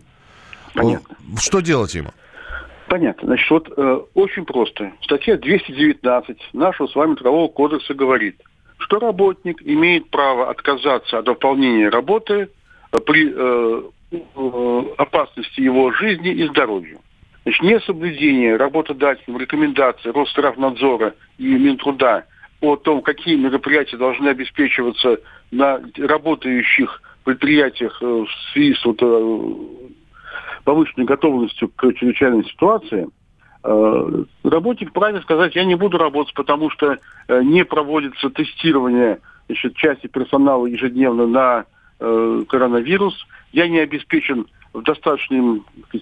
Понятно. 0.74 1.16
Что 1.38 1.62
делать 1.62 1.96
ему? 1.96 2.12
Понятно. 2.94 3.26
Значит, 3.26 3.50
вот 3.50 3.74
э, 3.76 4.00
очень 4.14 4.46
просто. 4.46 4.94
Статья 5.02 5.36
219 5.36 6.38
нашего 6.54 6.86
с 6.86 6.94
вами 6.94 7.16
Трудового 7.16 7.48
кодекса 7.48 7.96
говорит, 7.96 8.40
что 8.78 9.00
работник 9.00 9.64
имеет 9.64 10.12
право 10.12 10.52
отказаться 10.52 11.18
от 11.18 11.28
выполнения 11.28 11.90
работы 11.90 12.50
э, 12.92 13.00
при 13.00 13.34
э, 13.34 13.82
э, 14.12 14.82
опасности 14.98 15.60
его 15.60 15.92
жизни 15.94 16.34
и 16.34 16.48
здоровью. 16.48 17.00
Значит, 17.46 17.64
несоблюдение 17.64 18.58
работодателям 18.58 19.40
рекомендаций 19.40 20.12
Росздравнадзора 20.12 21.16
и 21.40 21.48
Минтруда 21.48 22.28
о 22.62 22.76
том, 22.76 23.02
какие 23.02 23.38
мероприятия 23.38 23.98
должны 23.98 24.28
обеспечиваться 24.28 25.18
на 25.50 25.82
работающих 25.98 27.02
предприятиях 27.24 27.98
э, 28.04 28.06
в 28.06 28.52
связи 28.52 28.76
с 28.76 28.86
вот, 28.86 29.02
повышенной 30.63 31.06
готовностью 31.06 31.69
к 31.69 31.93
чрезвычайной 31.93 32.45
ситуации, 32.45 33.08
э, 33.63 34.23
работник 34.43 34.89
вправе 34.89 35.21
сказать, 35.21 35.56
я 35.56 35.65
не 35.65 35.76
буду 35.76 35.97
работать, 35.97 36.34
потому 36.34 36.69
что 36.69 36.97
э, 37.28 37.41
не 37.43 37.65
проводится 37.65 38.30
тестирование 38.30 39.19
значит, 39.47 39.76
части 39.76 40.08
персонала 40.08 40.65
ежедневно 40.65 41.28
на 41.28 41.65
э, 41.99 42.43
коронавирус, 42.47 43.28
я 43.52 43.67
не 43.67 43.80
обеспечен 43.80 44.47
в 44.73 44.82
достаточной 44.82 45.62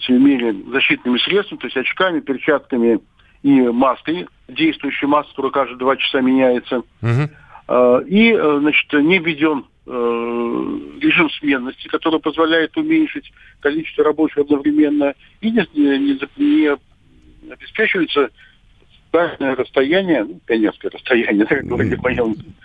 мере 0.09 0.55
защитными 0.71 1.17
средствами, 1.17 1.59
то 1.59 1.67
есть 1.67 1.77
очками, 1.77 2.21
перчатками 2.21 2.99
и 3.43 3.61
маской, 3.61 4.27
действующей 4.47 5.07
маской, 5.07 5.31
которая 5.31 5.51
каждые 5.51 5.77
два 5.77 5.97
часа 5.97 6.21
меняется. 6.21 6.83
Угу. 7.01 8.05
И, 8.07 8.33
значит, 8.33 8.93
не 8.93 9.19
введен 9.19 9.65
режим 9.85 11.29
сменности, 11.31 11.87
который 11.87 12.19
позволяет 12.19 12.77
уменьшить 12.77 13.31
количество 13.59 14.03
рабочих 14.03 14.37
одновременно, 14.39 15.13
и 15.41 15.49
не, 15.49 15.67
не, 15.73 15.97
не 15.97 16.77
обеспечивается 17.51 18.29
расстояние, 19.11 20.23
ну, 20.23 20.39
пионерское 20.45 20.91
расстояние, 20.91 21.45
как 21.49 21.65
говорили. 21.65 21.95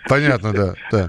Понятно, 0.07 0.53
да. 0.53 0.73
да. 0.91 1.07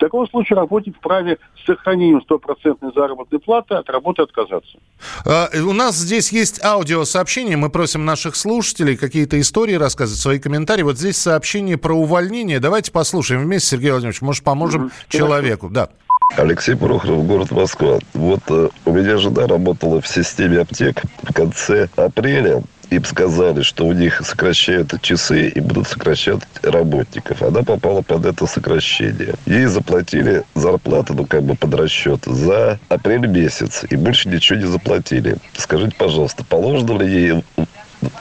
В 0.00 0.02
таком 0.02 0.26
случае 0.30 0.56
работник 0.56 0.96
вправе 0.96 1.36
с 1.62 1.66
сохранением 1.66 2.22
стопроцентной 2.22 2.90
заработной 2.94 3.38
платы 3.38 3.74
от 3.74 3.90
работы 3.90 4.22
отказаться. 4.22 4.78
А, 5.26 5.50
у 5.54 5.74
нас 5.74 5.94
здесь 5.94 6.32
есть 6.32 6.64
аудиосообщение. 6.64 7.58
Мы 7.58 7.68
просим 7.68 8.06
наших 8.06 8.34
слушателей 8.34 8.96
какие-то 8.96 9.38
истории 9.38 9.74
рассказывать, 9.74 10.18
свои 10.18 10.38
комментарии. 10.38 10.84
Вот 10.84 10.96
здесь 10.96 11.18
сообщение 11.18 11.76
про 11.76 11.92
увольнение. 11.92 12.60
Давайте 12.60 12.92
послушаем 12.92 13.42
вместе, 13.42 13.76
Сергей 13.76 13.90
Владимирович. 13.90 14.22
Может, 14.22 14.42
поможем 14.42 14.86
mm-hmm. 14.86 15.18
человеку. 15.18 15.68
Да. 15.68 15.90
Алексей 16.38 16.76
Прохоров, 16.76 17.26
город 17.26 17.50
Москва. 17.50 17.98
Вот 18.14 18.40
э, 18.48 18.70
у 18.86 18.92
меня 18.94 19.18
жена 19.18 19.46
работала 19.46 20.00
в 20.00 20.08
системе 20.08 20.60
аптек 20.60 21.02
в 21.24 21.34
конце 21.34 21.90
апреля 21.96 22.62
им 22.90 23.04
сказали, 23.04 23.62
что 23.62 23.86
у 23.86 23.92
них 23.92 24.20
сокращают 24.24 25.00
часы 25.00 25.48
и 25.48 25.60
будут 25.60 25.88
сокращать 25.88 26.40
работников. 26.62 27.42
Она 27.42 27.62
попала 27.62 28.02
под 28.02 28.26
это 28.26 28.46
сокращение. 28.46 29.34
Ей 29.46 29.66
заплатили 29.66 30.42
зарплату, 30.54 31.14
ну, 31.14 31.24
как 31.24 31.42
бы 31.44 31.54
под 31.54 31.74
расчет, 31.74 32.24
за 32.24 32.78
апрель 32.88 33.26
месяц. 33.26 33.84
И 33.88 33.96
больше 33.96 34.28
ничего 34.28 34.58
не 34.58 34.66
заплатили. 34.66 35.36
Скажите, 35.56 35.94
пожалуйста, 35.96 36.44
положено 36.44 36.98
ли 36.98 37.10
ей 37.10 37.44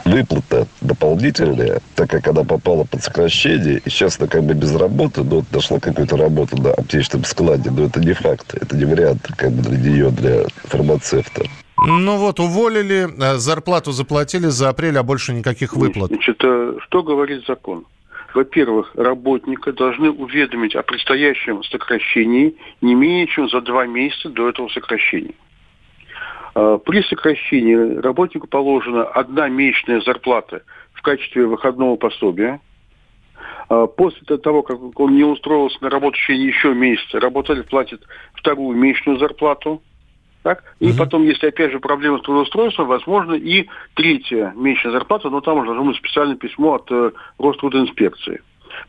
выплата 0.05 0.67
дополнительная, 0.81 1.79
так 1.95 2.09
как 2.09 2.27
она 2.27 2.43
попала 2.43 2.83
под 2.83 3.03
сокращение, 3.03 3.81
и 3.83 3.89
сейчас 3.89 4.19
она 4.19 4.27
как 4.27 4.43
бы 4.43 4.53
без 4.53 4.75
работы, 4.75 5.23
но 5.23 5.43
нашла 5.51 5.79
какую-то 5.79 6.17
работу 6.17 6.61
на 6.61 6.71
аптечном 6.71 7.23
складе, 7.23 7.69
но 7.71 7.85
это 7.85 7.99
не 7.99 8.13
факт, 8.13 8.53
это 8.55 8.75
не 8.75 8.85
вариант 8.85 9.27
как 9.37 9.51
бы 9.51 9.61
для 9.61 9.77
нее, 9.77 10.11
для 10.11 10.43
фармацевта. 10.65 11.43
Ну 11.85 12.17
вот, 12.17 12.39
уволили, 12.39 13.07
э, 13.07 13.37
зарплату 13.37 13.91
заплатили 13.91 14.47
за 14.47 14.69
апрель, 14.69 14.97
а 14.97 15.03
больше 15.03 15.33
никаких 15.33 15.75
выплат. 15.75 16.09
Значит, 16.09 16.41
э, 16.43 16.77
что 16.81 17.03
говорит 17.03 17.45
закон? 17.47 17.85
Во-первых, 18.33 18.91
работника 18.95 19.71
должны 19.71 20.11
уведомить 20.11 20.75
о 20.75 20.83
предстоящем 20.83 21.63
сокращении 21.63 22.55
не 22.81 22.93
менее 22.93 23.27
чем 23.27 23.49
за 23.49 23.61
два 23.61 23.87
месяца 23.87 24.29
до 24.29 24.49
этого 24.49 24.67
сокращения. 24.69 25.33
А, 26.53 26.77
при 26.77 27.01
сокращении 27.01 27.97
работнику 27.97 28.47
положена 28.47 29.03
одна 29.03 29.47
месячная 29.47 30.01
зарплата 30.01 30.61
в 30.93 31.01
качестве 31.01 31.47
выходного 31.47 31.95
пособия. 31.95 32.59
После 33.67 34.37
того, 34.37 34.63
как 34.63 34.99
он 34.99 35.15
не 35.15 35.23
устроился 35.23 35.77
на 35.81 35.89
работу 35.91 36.17
в 36.17 36.21
течение 36.21 36.47
еще 36.47 36.73
месяца, 36.73 37.19
работодатель 37.19 37.69
платит 37.69 38.01
вторую 38.33 38.75
месячную 38.75 39.19
зарплату– 39.19 39.81
так? 40.43 40.63
И 40.79 40.89
угу. 40.89 40.97
потом, 40.97 41.23
если 41.23 41.47
опять 41.47 41.71
же 41.71 41.79
проблемы 41.79 42.19
с 42.19 42.21
трудоустройством, 42.21 42.87
возможно 42.87 43.33
и 43.33 43.67
третья 43.95 44.53
месячная 44.55 44.93
зарплата, 44.93 45.29
но 45.29 45.41
там 45.41 45.57
уже 45.57 45.67
должно 45.67 45.85
быть 45.85 45.97
специальное 45.97 46.37
письмо 46.37 46.75
от 46.75 46.89
э, 46.91 47.11
Рострудоинспекции. 47.37 48.41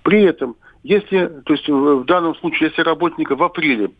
При 0.02 0.22
этом, 0.22 0.56
если, 0.82 1.26
то 1.44 1.54
есть 1.54 1.68
в 1.68 2.04
данном 2.04 2.34
случае, 2.36 2.68
если 2.68 2.82
работника 2.82 3.34
в 3.34 3.42
апреле 3.42 3.90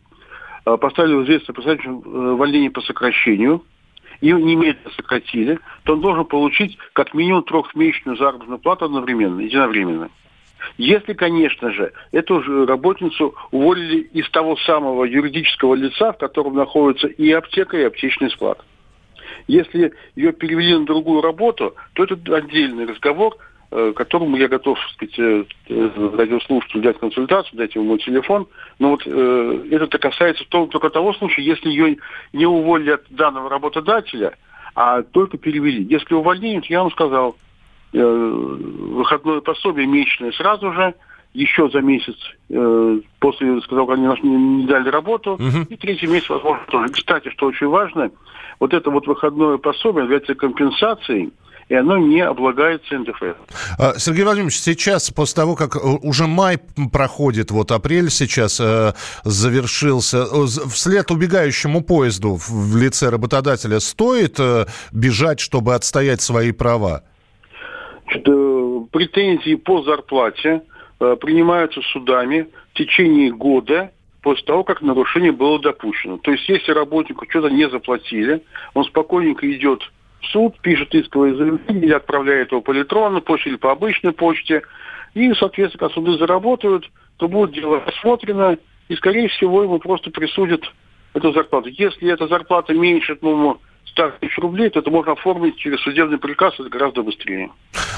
э, 0.65 0.77
поставили 0.77 1.15
в 1.15 1.23
известность 1.23 1.67
о 1.67 1.73
э, 1.73 1.87
увольнении 1.89 2.69
по 2.69 2.81
сокращению, 2.81 3.63
и 4.21 4.31
немедленно 4.31 4.91
сократили, 4.95 5.59
то 5.83 5.93
он 5.93 6.01
должен 6.01 6.25
получить 6.25 6.77
как 6.93 7.15
минимум 7.15 7.43
трехмесячную 7.43 8.17
заработную 8.17 8.59
плату 8.59 8.85
одновременно, 8.85 9.39
единовременно. 9.41 10.11
Если, 10.77 11.13
конечно 11.13 11.71
же, 11.71 11.93
эту 12.11 12.41
же 12.43 12.65
работницу 12.65 13.35
уволили 13.51 14.01
из 14.13 14.29
того 14.29 14.57
самого 14.57 15.05
юридического 15.05 15.75
лица, 15.75 16.11
в 16.13 16.17
котором 16.17 16.55
находится 16.55 17.07
и 17.07 17.31
аптека, 17.31 17.77
и 17.77 17.83
аптечный 17.83 18.29
склад. 18.31 18.63
Если 19.47 19.93
ее 20.15 20.33
перевели 20.33 20.77
на 20.77 20.85
другую 20.85 21.21
работу, 21.21 21.75
то 21.93 22.03
это 22.03 22.15
отдельный 22.35 22.85
разговор, 22.85 23.37
э, 23.71 23.93
которому 23.95 24.37
я 24.37 24.47
готов, 24.47 24.77
так 24.79 24.93
сказать, 24.93 25.19
э, 25.19 25.45
э, 25.69 26.09
радиослушателю 26.17 26.83
дать 26.83 26.99
консультацию, 26.99 27.57
дать 27.57 27.75
ему 27.75 27.85
мой 27.85 27.99
телефон. 27.99 28.47
Но 28.79 28.91
вот 28.91 29.03
э, 29.05 29.67
это 29.71 29.97
касается 29.97 30.45
только 30.47 30.89
того 30.89 31.13
случая, 31.13 31.43
если 31.43 31.69
ее 31.69 31.97
не 32.33 32.45
уволили 32.45 32.91
от 32.91 33.03
данного 33.09 33.49
работодателя, 33.49 34.35
а 34.75 35.01
только 35.01 35.37
перевели. 35.37 35.83
Если 35.83 36.13
увольняют, 36.13 36.65
я 36.65 36.81
вам 36.81 36.91
сказал, 36.91 37.31
э, 37.31 37.50
выходное 37.93 39.41
пособие 39.41 39.85
месячное 39.87 40.31
сразу 40.31 40.71
же, 40.73 40.93
еще 41.33 41.69
за 41.69 41.79
месяц 41.79 42.15
э, 42.49 42.99
после, 43.19 43.61
сказал, 43.61 43.89
они 43.91 44.05
не, 44.23 44.35
не 44.35 44.65
дали 44.65 44.89
работу, 44.89 45.37
uh-huh. 45.39 45.65
и 45.67 45.77
третий 45.77 46.07
месяц, 46.07 46.29
возможно, 46.29 46.65
тоже. 46.67 46.89
Кстати, 46.89 47.29
что 47.29 47.45
очень 47.47 47.67
важно, 47.67 48.11
вот 48.59 48.73
это 48.73 48.89
вот 48.89 49.07
выходное 49.07 49.57
пособие 49.57 50.03
является 50.03 50.35
компенсацией, 50.35 51.31
и 51.69 51.73
оно 51.73 51.97
не 51.97 52.19
облагается 52.19 52.99
НДФЛ. 52.99 53.25
А, 53.79 53.97
Сергей 53.97 54.25
Владимирович, 54.25 54.59
сейчас, 54.59 55.09
после 55.09 55.35
того, 55.35 55.55
как 55.55 55.77
уже 56.03 56.27
май 56.27 56.59
проходит, 56.91 57.49
вот 57.51 57.71
апрель 57.71 58.09
сейчас 58.09 58.59
э, 58.59 58.93
завершился, 59.23 60.25
вслед 60.67 61.09
убегающему 61.11 61.81
поезду 61.81 62.35
в 62.35 62.75
лице 62.75 63.09
работодателя 63.09 63.79
стоит 63.79 64.37
э, 64.37 64.65
бежать, 64.91 65.39
чтобы 65.39 65.73
отстоять 65.73 66.19
свои 66.19 66.51
права? 66.51 67.03
Что 68.11 68.87
претензии 68.91 69.55
по 69.55 69.83
зарплате 69.83 70.63
э, 70.99 71.15
принимаются 71.15 71.81
судами 71.93 72.47
в 72.73 72.77
течение 72.77 73.31
года 73.31 73.91
после 74.21 74.43
того, 74.45 74.63
как 74.63 74.81
нарушение 74.81 75.31
было 75.31 75.59
допущено. 75.59 76.17
То 76.17 76.31
есть, 76.31 76.47
если 76.49 76.73
работнику 76.73 77.25
что-то 77.29 77.49
не 77.49 77.69
заплатили, 77.69 78.43
он 78.73 78.83
спокойненько 78.83 79.49
идет 79.51 79.81
в 80.19 80.25
суд, 80.27 80.59
пишет 80.61 80.93
исковое 80.93 81.35
заявление 81.35 81.83
или 81.83 81.93
отправляет 81.93 82.51
его 82.51 82.61
по 82.61 82.73
электронной 82.73 83.21
почте 83.21 83.51
или 83.51 83.57
по 83.57 83.71
обычной 83.71 84.11
почте. 84.11 84.61
И, 85.13 85.33
соответственно, 85.33 85.79
когда 85.79 85.93
суды 85.95 86.17
заработают, 86.17 86.89
то 87.17 87.29
будет 87.29 87.53
дело 87.53 87.81
рассмотрено, 87.85 88.57
и, 88.89 88.95
скорее 88.95 89.29
всего, 89.29 89.63
ему 89.63 89.79
просто 89.79 90.11
присудят 90.11 90.63
эту 91.13 91.31
зарплату. 91.31 91.69
Если 91.69 92.11
эта 92.11 92.27
зарплата 92.27 92.73
меньше, 92.73 93.17
ну, 93.21 93.57
100 94.09 94.17
тысяч 94.19 94.37
рублей, 94.37 94.69
то 94.69 94.79
это 94.79 94.89
можно 94.89 95.11
оформить 95.13 95.55
через 95.57 95.79
судебный 95.81 96.17
приказ, 96.17 96.53
это 96.59 96.69
гораздо 96.69 97.03
быстрее. 97.03 97.51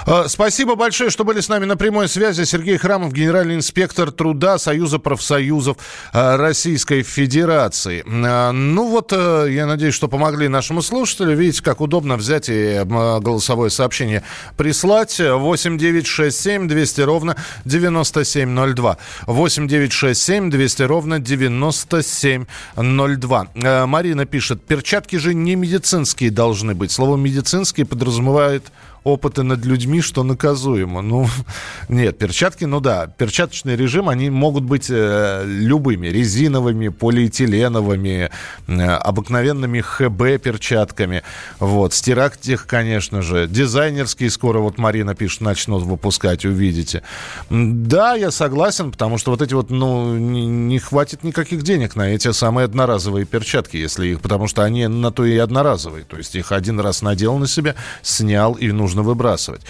А, 0.06 0.28
спасибо 0.28 0.76
большое, 0.76 1.10
что 1.10 1.24
были 1.24 1.39
с 1.39 1.48
нами 1.48 1.63
на 1.66 1.78
прямой 1.78 2.10
связи. 2.10 2.44
Сергей 2.44 2.78
Храмов, 2.78 3.13
генеральный 3.13 3.56
инспектор 3.56 4.12
труда 4.12 4.58
Союза 4.58 5.00
профсоюзов 5.00 5.78
а, 6.12 6.36
Российской 6.38 7.04
Федерации. 7.04 8.04
А, 8.06 8.52
ну 8.52 8.89
вот, 8.89 9.13
я 9.13 9.66
надеюсь, 9.66 9.94
что 9.94 10.10
помогли 10.10 10.50
нашему 10.50 10.82
слушателю. 10.82 11.36
Видите, 11.36 11.63
как 11.63 11.80
удобно 11.82 12.18
взять 12.18 12.50
и 12.50 12.82
голосовое 12.86 13.70
сообщение 13.70 14.24
прислать. 14.58 15.20
8 15.20 15.78
9 15.78 16.08
6 16.08 16.42
7 16.42 16.68
200 16.68 17.02
ровно 17.02 17.38
9702. 17.66 18.98
8 19.28 19.68
9 19.68 19.94
6 19.94 20.22
7 20.22 20.50
200 20.50 20.82
ровно 20.84 21.20
9702. 21.20 23.48
Марина 23.86 24.26
пишет, 24.26 24.66
перчатки 24.66 25.16
же 25.16 25.34
не 25.34 25.56
медицинские 25.56 25.93
медицинские 25.94 26.32
должны 26.32 26.74
быть. 26.74 26.92
Слово 26.92 27.18
медицинские 27.18 27.86
подразумевает 27.86 28.72
опыты 29.04 29.44
над 29.44 29.66
людьми, 29.66 30.02
что 30.02 30.24
наказуемо. 30.24 31.02
Ну, 31.02 31.28
нет, 31.89 32.18
перчатки, 32.18 32.66
ну 32.66 32.80
да, 32.80 33.08
перчаточный 33.08 33.76
режим, 33.76 34.10
они 34.10 34.30
могут 34.30 34.63
быть 34.63 34.88
э, 34.89 35.44
любыми, 35.46 36.08
резиновыми, 36.08 36.89
полиэтиленовыми, 36.89 38.30
э, 38.68 38.82
обыкновенными 38.82 39.82
ХБ-перчатками. 39.82 41.24
Вот, 41.60 41.94
стирать 41.94 42.48
их, 42.48 42.66
конечно 42.68 43.22
же. 43.22 43.48
Дизайнерские 43.48 44.30
скоро, 44.30 44.60
вот 44.60 44.78
Марина 44.78 45.16
пишет, 45.16 45.42
начнут 45.42 45.84
выпускать, 45.84 46.46
увидите. 46.46 47.04
Да, 47.50 48.16
я 48.16 48.32
согласен, 48.32 48.92
потому 48.92 49.18
что 49.18 49.32
вот 49.32 49.42
эти 49.42 49.54
вот, 49.54 49.70
ну, 49.70 50.16
не, 50.18 50.46
не 50.46 50.80
хватит 50.80 51.24
никаких 51.24 51.63
денег 51.63 51.96
на 51.96 52.10
эти 52.10 52.32
самые 52.32 52.66
одноразовые 52.66 53.26
перчатки, 53.26 53.78
если 53.78 54.08
их, 54.08 54.22
потому 54.22 54.48
что 54.48 54.63
они 54.63 54.88
на 54.88 55.12
то 55.12 55.26
и 55.26 55.38
одноразовые. 55.38 56.06
То 56.06 56.18
есть 56.18 56.36
их 56.36 56.52
один 56.52 56.80
раз 56.80 57.02
надел 57.02 57.38
на 57.38 57.48
себя, 57.48 57.76
снял 58.02 58.54
и 58.54 58.72
нужно 58.72 58.93
нужно 58.94 59.04
выбрасывать. 59.04 59.62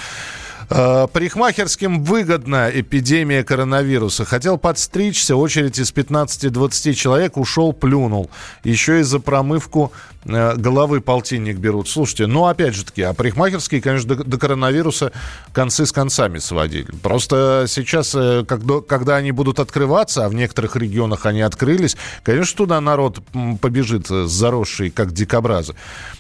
Э, 0.70 1.08
парикмахерским 1.12 2.04
выгодна 2.04 2.70
эпидемия 2.74 3.44
коронавируса. 3.44 4.26
Хотел 4.26 4.58
подстричься, 4.58 5.36
очередь 5.36 5.80
из 5.80 5.92
15-20 5.92 6.94
человек 6.94 7.38
ушел, 7.38 7.74
плюнул. 7.74 8.30
Еще 8.64 9.00
и 9.00 9.04
за 9.04 9.20
промывку 9.20 9.92
головы 10.26 11.02
полтинник 11.02 11.58
берут. 11.58 11.90
Слушайте, 11.90 12.28
ну 12.28 12.46
опять 12.46 12.76
же 12.76 12.86
таки, 12.86 13.02
а 13.02 13.14
парикмахерские, 13.14 13.82
конечно, 13.82 14.16
до, 14.16 14.24
до 14.24 14.38
коронавируса 14.38 15.12
концы 15.52 15.86
с 15.86 15.92
концами 15.92 16.40
сводили. 16.40 16.92
Просто 17.02 17.66
сейчас, 17.68 18.14
э, 18.16 18.44
когда, 18.48 18.82
когда 18.82 19.16
они 19.18 19.32
будут 19.32 19.60
открываться, 19.60 20.26
а 20.26 20.30
в 20.30 20.34
некоторых 20.34 20.76
регионах 20.76 21.26
они 21.26 21.42
открылись, 21.42 21.98
конечно, 22.24 22.58
туда 22.58 22.82
народ 22.82 23.20
побежит 23.62 24.08
заросший, 24.08 24.90
как 24.90 25.12
дикобразы. 25.14 25.76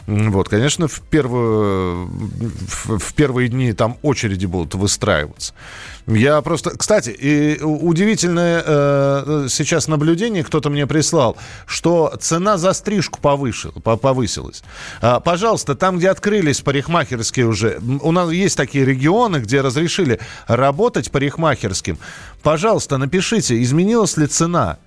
Вот, 0.07 0.49
конечно, 0.49 0.87
в, 0.87 1.01
первую, 1.01 2.07
в, 2.07 2.97
в 2.99 3.13
первые 3.13 3.47
дни 3.49 3.73
там 3.73 3.97
очереди 4.01 4.45
будут 4.45 4.75
выстраиваться. 4.75 5.53
Я 6.05 6.41
просто... 6.41 6.71
Кстати, 6.77 7.11
и 7.11 7.61
удивительное 7.61 8.61
э, 8.65 9.47
сейчас 9.49 9.87
наблюдение 9.87 10.43
кто-то 10.43 10.69
мне 10.69 10.85
прислал, 10.85 11.37
что 11.65 12.13
цена 12.19 12.57
за 12.57 12.73
стрижку 12.73 13.19
повысилась. 13.21 13.75
А, 15.01 15.19
пожалуйста, 15.19 15.75
там, 15.75 15.97
где 15.97 16.09
открылись 16.09 16.61
парикмахерские 16.61 17.47
уже, 17.47 17.79
у 18.01 18.11
нас 18.11 18.31
есть 18.31 18.57
такие 18.57 18.85
регионы, 18.85 19.37
где 19.37 19.61
разрешили 19.61 20.19
работать 20.47 21.11
парикмахерским. 21.11 21.97
Пожалуйста, 22.41 22.97
напишите, 22.97 23.61
изменилась 23.61 24.17
ли 24.17 24.27
цена. 24.27 24.77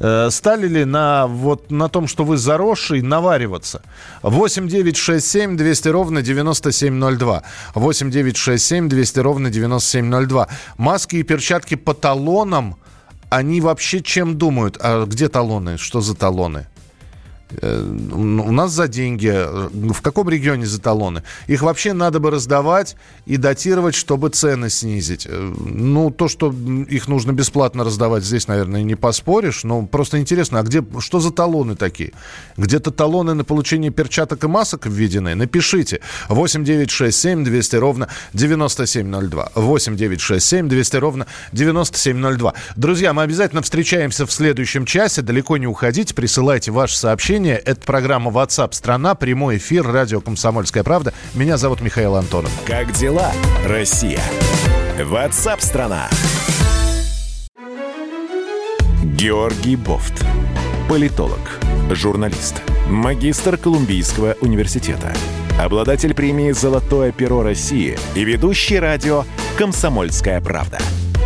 Э, 0.00 0.30
стали 0.30 0.66
ли 0.66 0.84
на, 0.84 1.26
вот, 1.26 1.70
на 1.70 1.88
том, 1.88 2.08
что 2.08 2.24
вы 2.24 2.38
заросший, 2.38 3.02
навариваться? 3.02 3.82
8 4.22 4.66
9 4.66 4.96
6 4.96 5.26
7 5.26 5.56
200 5.56 5.88
ровно 5.88 6.22
9702. 6.22 7.42
8 7.74 8.10
9 8.10 8.36
6 8.36 8.64
7 8.64 8.88
200 8.88 9.18
ровно 9.20 9.50
9702. 9.50 10.48
Маски 10.78 11.16
и 11.16 11.22
перчатки 11.22 11.74
по 11.74 11.92
талонам, 11.92 12.76
они 13.28 13.60
вообще 13.60 14.00
чем 14.00 14.38
думают? 14.38 14.78
А 14.80 15.04
где 15.04 15.28
талоны? 15.28 15.76
Что 15.76 16.00
за 16.00 16.14
талоны? 16.14 16.66
Э, 17.60 17.82
у 18.12 18.52
нас 18.52 18.72
за 18.72 18.88
деньги. 18.88 19.30
Э, 19.32 19.68
в 19.72 20.00
каком 20.02 20.28
регионе 20.28 20.66
за 20.66 20.80
талоны? 20.80 21.22
Их 21.46 21.62
вообще 21.62 21.92
надо 21.92 22.20
бы 22.20 22.30
раздавать 22.30 22.96
и 23.26 23.36
датировать, 23.36 23.94
чтобы 23.94 24.28
цены 24.30 24.70
снизить. 24.70 25.26
Э, 25.28 25.54
ну, 25.64 26.10
то, 26.10 26.28
что 26.28 26.54
их 26.88 27.08
нужно 27.08 27.32
бесплатно 27.32 27.84
раздавать, 27.84 28.24
здесь, 28.24 28.48
наверное, 28.48 28.82
не 28.82 28.94
поспоришь. 28.94 29.64
Но 29.64 29.82
просто 29.82 30.18
интересно, 30.18 30.60
а 30.60 30.62
где, 30.62 30.84
что 30.98 31.20
за 31.20 31.30
талоны 31.30 31.76
такие? 31.76 32.12
Где-то 32.56 32.90
талоны 32.90 33.34
на 33.34 33.44
получение 33.44 33.90
перчаток 33.90 34.44
и 34.44 34.46
масок 34.46 34.86
введены? 34.86 35.34
Напишите. 35.34 36.00
8 36.28 36.64
9 36.64 36.90
6 36.90 37.18
7 37.18 37.44
200 37.44 37.76
ровно 37.76 38.08
9702. 38.32 39.52
8 39.54 39.96
9 39.96 40.20
6 40.20 40.46
7 40.46 40.68
200 40.68 40.96
ровно 40.96 41.26
9702. 41.52 42.54
Друзья, 42.76 43.12
мы 43.12 43.22
обязательно 43.22 43.62
встречаемся 43.62 44.26
в 44.26 44.32
следующем 44.32 44.84
часе. 44.84 45.22
Далеко 45.22 45.56
не 45.56 45.66
уходите. 45.66 46.14
Присылайте 46.14 46.70
ваши 46.70 46.96
сообщения 46.96 47.39
воскресенье. 47.40 47.56
Это 47.56 47.80
программа 47.80 48.30
WhatsApp 48.30 48.72
страна 48.72 49.14
прямой 49.14 49.56
эфир, 49.56 49.86
радио 49.86 50.20
«Комсомольская 50.20 50.82
правда». 50.82 51.12
Меня 51.34 51.56
зовут 51.56 51.80
Михаил 51.80 52.16
Антонов. 52.16 52.52
Как 52.66 52.92
дела, 52.92 53.32
Россия? 53.66 54.20
WhatsApp 54.98 55.60
страна 55.60 56.08
Георгий 59.02 59.76
Бофт. 59.76 60.24
Политолог, 60.88 61.60
журналист, 61.90 62.62
магистр 62.88 63.56
Колумбийского 63.56 64.36
университета, 64.40 65.14
обладатель 65.58 66.14
премии 66.14 66.50
«Золотое 66.50 67.12
перо 67.12 67.42
России» 67.42 67.96
и 68.14 68.24
ведущий 68.24 68.78
радио 68.78 69.24
«Комсомольская 69.56 70.40
правда» 70.40 70.78